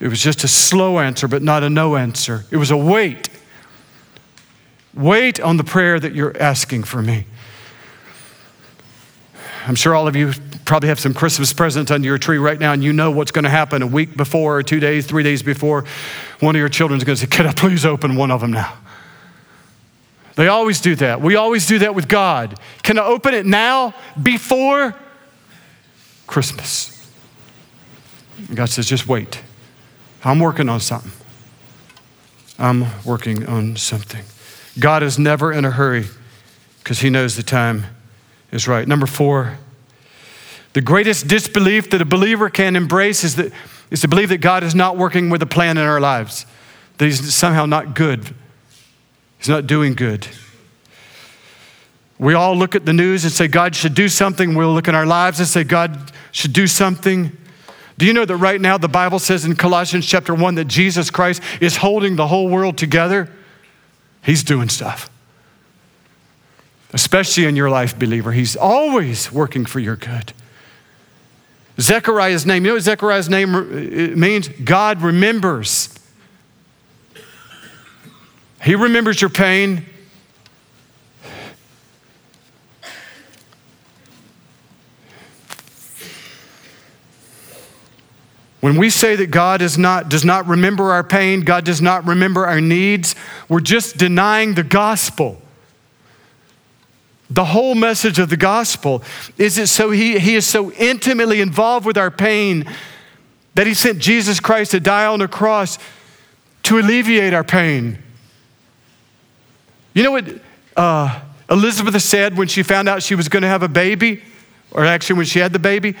It 0.00 0.08
was 0.08 0.20
just 0.20 0.44
a 0.44 0.48
slow 0.48 0.98
answer, 0.98 1.28
but 1.28 1.42
not 1.42 1.62
a 1.62 1.70
no 1.70 1.96
answer. 1.96 2.44
It 2.50 2.56
was 2.56 2.70
a 2.70 2.76
wait. 2.76 3.28
Wait 4.94 5.40
on 5.40 5.56
the 5.56 5.64
prayer 5.64 6.00
that 6.00 6.14
you're 6.14 6.36
asking 6.40 6.84
for 6.84 7.02
me. 7.02 7.26
I'm 9.66 9.74
sure 9.74 9.94
all 9.94 10.08
of 10.08 10.16
you 10.16 10.32
probably 10.64 10.88
have 10.88 10.98
some 10.98 11.12
Christmas 11.12 11.52
presents 11.52 11.90
under 11.90 12.06
your 12.06 12.18
tree 12.18 12.38
right 12.38 12.58
now, 12.58 12.72
and 12.72 12.82
you 12.82 12.92
know 12.92 13.10
what's 13.10 13.30
going 13.30 13.44
to 13.44 13.50
happen 13.50 13.82
a 13.82 13.86
week 13.86 14.16
before, 14.16 14.56
or 14.56 14.62
two 14.62 14.80
days, 14.80 15.06
three 15.06 15.22
days 15.22 15.42
before. 15.42 15.84
One 16.40 16.56
of 16.56 16.58
your 16.58 16.68
children's 16.70 17.04
going 17.04 17.16
to 17.16 17.20
say, 17.20 17.26
Can 17.26 17.46
I 17.46 17.52
please 17.52 17.84
open 17.84 18.16
one 18.16 18.30
of 18.30 18.40
them 18.40 18.52
now? 18.52 18.78
They 20.40 20.48
always 20.48 20.80
do 20.80 20.94
that. 20.94 21.20
We 21.20 21.36
always 21.36 21.66
do 21.66 21.80
that 21.80 21.94
with 21.94 22.08
God. 22.08 22.58
Can 22.82 22.98
I 22.98 23.04
open 23.04 23.34
it 23.34 23.44
now 23.44 23.94
before 24.22 24.94
Christmas? 26.26 27.12
God 28.54 28.70
says, 28.70 28.86
just 28.86 29.06
wait. 29.06 29.42
I'm 30.24 30.40
working 30.40 30.70
on 30.70 30.80
something. 30.80 31.12
I'm 32.58 32.86
working 33.04 33.46
on 33.46 33.76
something. 33.76 34.24
God 34.78 35.02
is 35.02 35.18
never 35.18 35.52
in 35.52 35.66
a 35.66 35.72
hurry 35.72 36.06
because 36.78 37.00
he 37.00 37.10
knows 37.10 37.36
the 37.36 37.42
time 37.42 37.84
is 38.50 38.66
right. 38.66 38.88
Number 38.88 39.06
four, 39.06 39.58
the 40.72 40.80
greatest 40.80 41.28
disbelief 41.28 41.90
that 41.90 42.00
a 42.00 42.06
believer 42.06 42.48
can 42.48 42.76
embrace 42.76 43.24
is, 43.24 43.36
that, 43.36 43.52
is 43.90 44.00
to 44.00 44.08
believe 44.08 44.30
that 44.30 44.38
God 44.38 44.64
is 44.64 44.74
not 44.74 44.96
working 44.96 45.28
with 45.28 45.42
a 45.42 45.46
plan 45.46 45.76
in 45.76 45.84
our 45.84 46.00
lives, 46.00 46.46
that 46.96 47.04
he's 47.04 47.34
somehow 47.34 47.66
not 47.66 47.94
good 47.94 48.34
He's 49.40 49.48
not 49.48 49.66
doing 49.66 49.94
good. 49.94 50.28
We 52.18 52.34
all 52.34 52.54
look 52.54 52.74
at 52.74 52.84
the 52.84 52.92
news 52.92 53.24
and 53.24 53.32
say 53.32 53.48
God 53.48 53.74
should 53.74 53.94
do 53.94 54.06
something. 54.06 54.54
We'll 54.54 54.74
look 54.74 54.86
at 54.86 54.94
our 54.94 55.06
lives 55.06 55.38
and 55.38 55.48
say 55.48 55.64
God 55.64 56.12
should 56.30 56.52
do 56.52 56.66
something. 56.66 57.34
Do 57.96 58.04
you 58.04 58.12
know 58.12 58.26
that 58.26 58.36
right 58.36 58.60
now 58.60 58.76
the 58.76 58.86
Bible 58.88 59.18
says 59.18 59.46
in 59.46 59.56
Colossians 59.56 60.06
chapter 60.06 60.34
1 60.34 60.56
that 60.56 60.66
Jesus 60.66 61.10
Christ 61.10 61.42
is 61.58 61.78
holding 61.78 62.16
the 62.16 62.26
whole 62.26 62.50
world 62.50 62.76
together? 62.76 63.30
He's 64.22 64.44
doing 64.44 64.68
stuff. 64.68 65.08
especially 66.92 67.46
in 67.46 67.56
your 67.56 67.70
life, 67.70 67.98
believer. 67.98 68.32
He's 68.32 68.56
always 68.56 69.30
working 69.32 69.64
for 69.64 69.78
your 69.78 69.96
good. 69.96 70.32
Zechariah's 71.80 72.44
name, 72.44 72.64
you 72.64 72.72
know 72.72 72.74
what 72.74 72.82
Zechariah's 72.82 73.28
name 73.28 73.54
uh, 73.54 73.62
means? 74.16 74.48
God 74.48 75.00
remembers. 75.00 75.99
He 78.62 78.74
remembers 78.74 79.20
your 79.20 79.30
pain. 79.30 79.86
When 88.60 88.76
we 88.76 88.90
say 88.90 89.16
that 89.16 89.28
God 89.28 89.62
is 89.62 89.78
not, 89.78 90.10
does 90.10 90.24
not 90.24 90.46
remember 90.46 90.92
our 90.92 91.02
pain, 91.02 91.40
God 91.40 91.64
does 91.64 91.80
not 91.80 92.04
remember 92.06 92.46
our 92.46 92.60
needs, 92.60 93.14
we're 93.48 93.60
just 93.60 93.96
denying 93.96 94.54
the 94.54 94.62
gospel. 94.62 95.40
The 97.30 97.46
whole 97.46 97.74
message 97.74 98.18
of 98.18 98.28
the 98.28 98.36
gospel 98.36 99.02
is 99.38 99.56
that 99.56 99.68
so 99.68 99.90
he, 99.90 100.18
he 100.18 100.34
is 100.34 100.46
so 100.46 100.72
intimately 100.72 101.40
involved 101.40 101.86
with 101.86 101.96
our 101.96 102.10
pain 102.10 102.66
that 103.54 103.66
he 103.66 103.72
sent 103.72 103.98
Jesus 103.98 104.40
Christ 104.40 104.72
to 104.72 104.80
die 104.80 105.06
on 105.06 105.20
the 105.20 105.28
cross 105.28 105.78
to 106.64 106.78
alleviate 106.78 107.32
our 107.32 107.44
pain. 107.44 107.98
You 109.92 110.04
know 110.04 110.12
what 110.12 110.40
uh, 110.76 111.20
Elizabeth 111.50 112.00
said 112.02 112.36
when 112.36 112.48
she 112.48 112.62
found 112.62 112.88
out 112.88 113.02
she 113.02 113.14
was 113.14 113.28
going 113.28 113.42
to 113.42 113.48
have 113.48 113.62
a 113.62 113.68
baby? 113.68 114.22
Or 114.70 114.84
actually, 114.84 115.16
when 115.16 115.26
she 115.26 115.40
had 115.40 115.52
the 115.52 115.58
baby? 115.58 115.96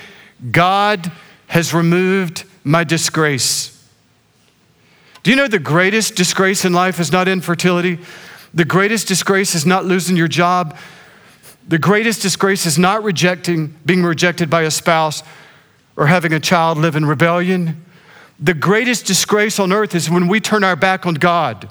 God 0.50 1.10
has 1.48 1.74
removed 1.74 2.44
my 2.62 2.84
disgrace. 2.84 3.76
Do 5.22 5.30
you 5.30 5.36
know 5.36 5.48
the 5.48 5.58
greatest 5.58 6.14
disgrace 6.14 6.64
in 6.64 6.72
life 6.72 7.00
is 7.00 7.10
not 7.10 7.26
infertility? 7.26 7.98
The 8.54 8.64
greatest 8.64 9.08
disgrace 9.08 9.54
is 9.54 9.66
not 9.66 9.84
losing 9.84 10.16
your 10.16 10.28
job. 10.28 10.76
The 11.68 11.78
greatest 11.78 12.22
disgrace 12.22 12.64
is 12.64 12.78
not 12.78 13.02
rejecting, 13.02 13.76
being 13.84 14.02
rejected 14.02 14.48
by 14.48 14.62
a 14.62 14.70
spouse 14.70 15.22
or 15.96 16.06
having 16.06 16.32
a 16.32 16.40
child 16.40 16.78
live 16.78 16.96
in 16.96 17.04
rebellion. 17.04 17.84
The 18.38 18.54
greatest 18.54 19.04
disgrace 19.04 19.58
on 19.58 19.72
earth 19.72 19.94
is 19.94 20.08
when 20.08 20.28
we 20.28 20.40
turn 20.40 20.64
our 20.64 20.76
back 20.76 21.04
on 21.04 21.14
God 21.14 21.68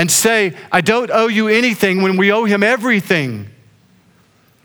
and 0.00 0.10
say, 0.10 0.56
I 0.72 0.80
don't 0.80 1.10
owe 1.10 1.26
you 1.26 1.48
anything 1.48 2.00
when 2.00 2.16
we 2.16 2.32
owe 2.32 2.46
Him 2.46 2.62
everything. 2.62 3.50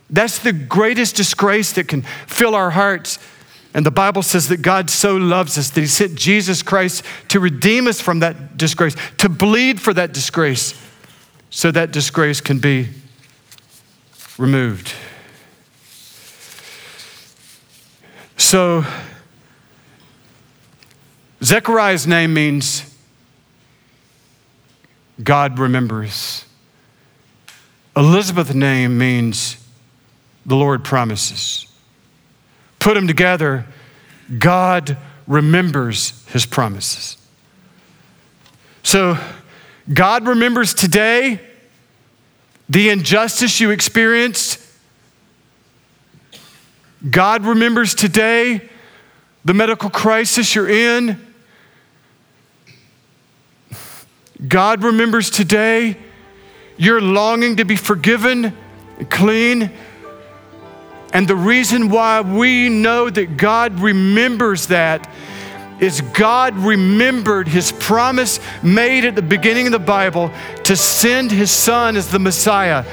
That's 0.09 0.39
the 0.39 0.53
greatest 0.53 1.17
disgrace 1.17 1.73
that 1.73 1.89
can 1.89 2.03
fill 2.25 2.55
our 2.55 2.69
hearts. 2.69 3.19
And 3.73 3.85
the 3.85 3.91
Bible 3.91 4.21
says 4.21 4.47
that 4.47 4.61
God 4.61 4.89
so 4.89 5.17
loves 5.17 5.57
us 5.57 5.71
that 5.71 5.81
He 5.81 5.87
sent 5.87 6.15
Jesus 6.15 6.61
Christ 6.61 7.03
to 7.27 7.41
redeem 7.41 7.85
us 7.85 7.99
from 7.99 8.21
that 8.21 8.55
disgrace, 8.55 8.95
to 9.17 9.27
bleed 9.27 9.81
for 9.81 9.93
that 9.93 10.13
disgrace, 10.13 10.73
so 11.49 11.69
that 11.69 11.91
disgrace 11.91 12.39
can 12.39 12.59
be 12.59 12.87
removed. 14.37 14.93
So, 18.37 18.85
Zechariah's 21.43 22.07
name 22.07 22.33
means 22.33 22.94
God 25.23 25.59
remembers. 25.59 26.45
Elizabeth's 27.95 28.53
name 28.53 28.97
means 28.97 29.57
the 30.45 30.55
Lord 30.55 30.83
promises. 30.83 31.65
Put 32.79 32.93
them 32.95 33.07
together, 33.07 33.65
God 34.37 34.97
remembers 35.27 36.25
his 36.27 36.45
promises. 36.45 37.17
So, 38.83 39.17
God 39.91 40.27
remembers 40.27 40.73
today 40.73 41.39
the 42.69 42.89
injustice 42.89 43.59
you 43.59 43.71
experienced. 43.71 44.59
God 47.09 47.45
remembers 47.45 47.93
today 47.93 48.69
the 49.43 49.53
medical 49.53 49.89
crisis 49.89 50.55
you're 50.55 50.69
in. 50.69 51.19
God 54.47 54.83
remembers 54.83 55.29
today 55.29 55.97
your 56.77 57.01
longing 57.01 57.57
to 57.57 57.65
be 57.65 57.75
forgiven, 57.75 58.55
clean. 59.09 59.71
And 61.13 61.27
the 61.27 61.35
reason 61.35 61.89
why 61.89 62.21
we 62.21 62.69
know 62.69 63.09
that 63.09 63.37
God 63.37 63.79
remembers 63.79 64.67
that 64.67 65.09
is 65.79 66.01
God 66.01 66.55
remembered 66.57 67.47
his 67.47 67.71
promise 67.73 68.39
made 68.63 69.05
at 69.05 69.15
the 69.15 69.21
beginning 69.21 69.65
of 69.67 69.71
the 69.71 69.79
Bible 69.79 70.31
to 70.65 70.75
send 70.75 71.31
his 71.31 71.51
son 71.51 71.95
as 71.97 72.09
the 72.09 72.19
Messiah 72.19 72.85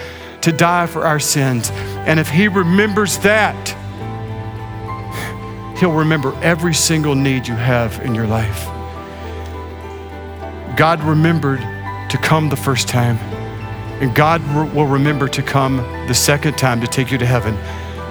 to 0.42 0.52
die 0.52 0.86
for 0.86 1.04
our 1.04 1.20
sins. 1.20 1.70
And 1.70 2.18
if 2.18 2.28
he 2.28 2.48
remembers 2.48 3.18
that, 3.18 3.68
he'll 5.78 5.92
remember 5.92 6.34
every 6.42 6.74
single 6.74 7.14
need 7.14 7.46
you 7.46 7.54
have 7.54 8.00
in 8.04 8.14
your 8.14 8.26
life. 8.26 8.71
God 10.76 11.02
remembered 11.02 11.60
to 12.10 12.18
come 12.18 12.48
the 12.48 12.56
first 12.56 12.88
time, 12.88 13.16
and 14.00 14.14
God 14.14 14.42
will 14.74 14.86
remember 14.86 15.28
to 15.28 15.42
come 15.42 15.76
the 16.08 16.14
second 16.14 16.56
time 16.56 16.80
to 16.80 16.86
take 16.86 17.10
you 17.10 17.18
to 17.18 17.26
heaven. 17.26 17.54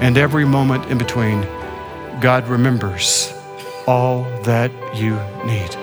And 0.01 0.17
every 0.17 0.45
moment 0.45 0.85
in 0.85 0.97
between, 0.97 1.41
God 2.21 2.47
remembers 2.47 3.33
all 3.87 4.23
that 4.43 4.71
you 4.95 5.15
need. 5.45 5.75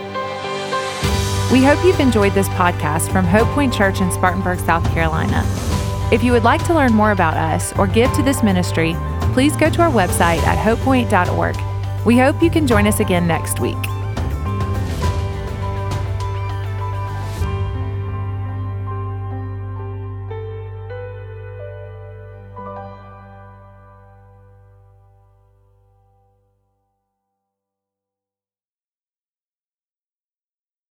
We 1.53 1.65
hope 1.65 1.85
you've 1.85 2.01
enjoyed 2.01 2.33
this 2.33 2.49
podcast 2.51 3.11
from 3.11 3.25
Hope 3.25 3.49
Point 3.49 3.75
Church 3.75 4.01
in 4.01 4.13
Spartanburg, 4.13 4.59
South 4.61 4.85
Carolina. 4.93 5.43
If 6.13 6.23
you 6.23 6.33
would 6.33 6.45
like 6.45 6.65
to 6.67 6.75
learn 6.75 6.93
more 6.93 7.11
about 7.11 7.35
us 7.35 7.73
or 7.79 7.87
give 7.87 8.13
to 8.13 8.23
this 8.23 8.43
ministry, 8.43 8.95
please 9.33 9.57
go 9.57 9.69
to 9.69 9.83
our 9.83 9.91
website 9.91 10.43
at 10.45 10.59
hopepoint.org. 10.59 11.57
We 12.07 12.19
hope 12.19 12.43
you 12.43 12.51
can 12.51 12.67
join 12.67 12.87
us 12.87 13.01
again 13.01 13.27
next 13.27 13.61
week. 13.61 13.77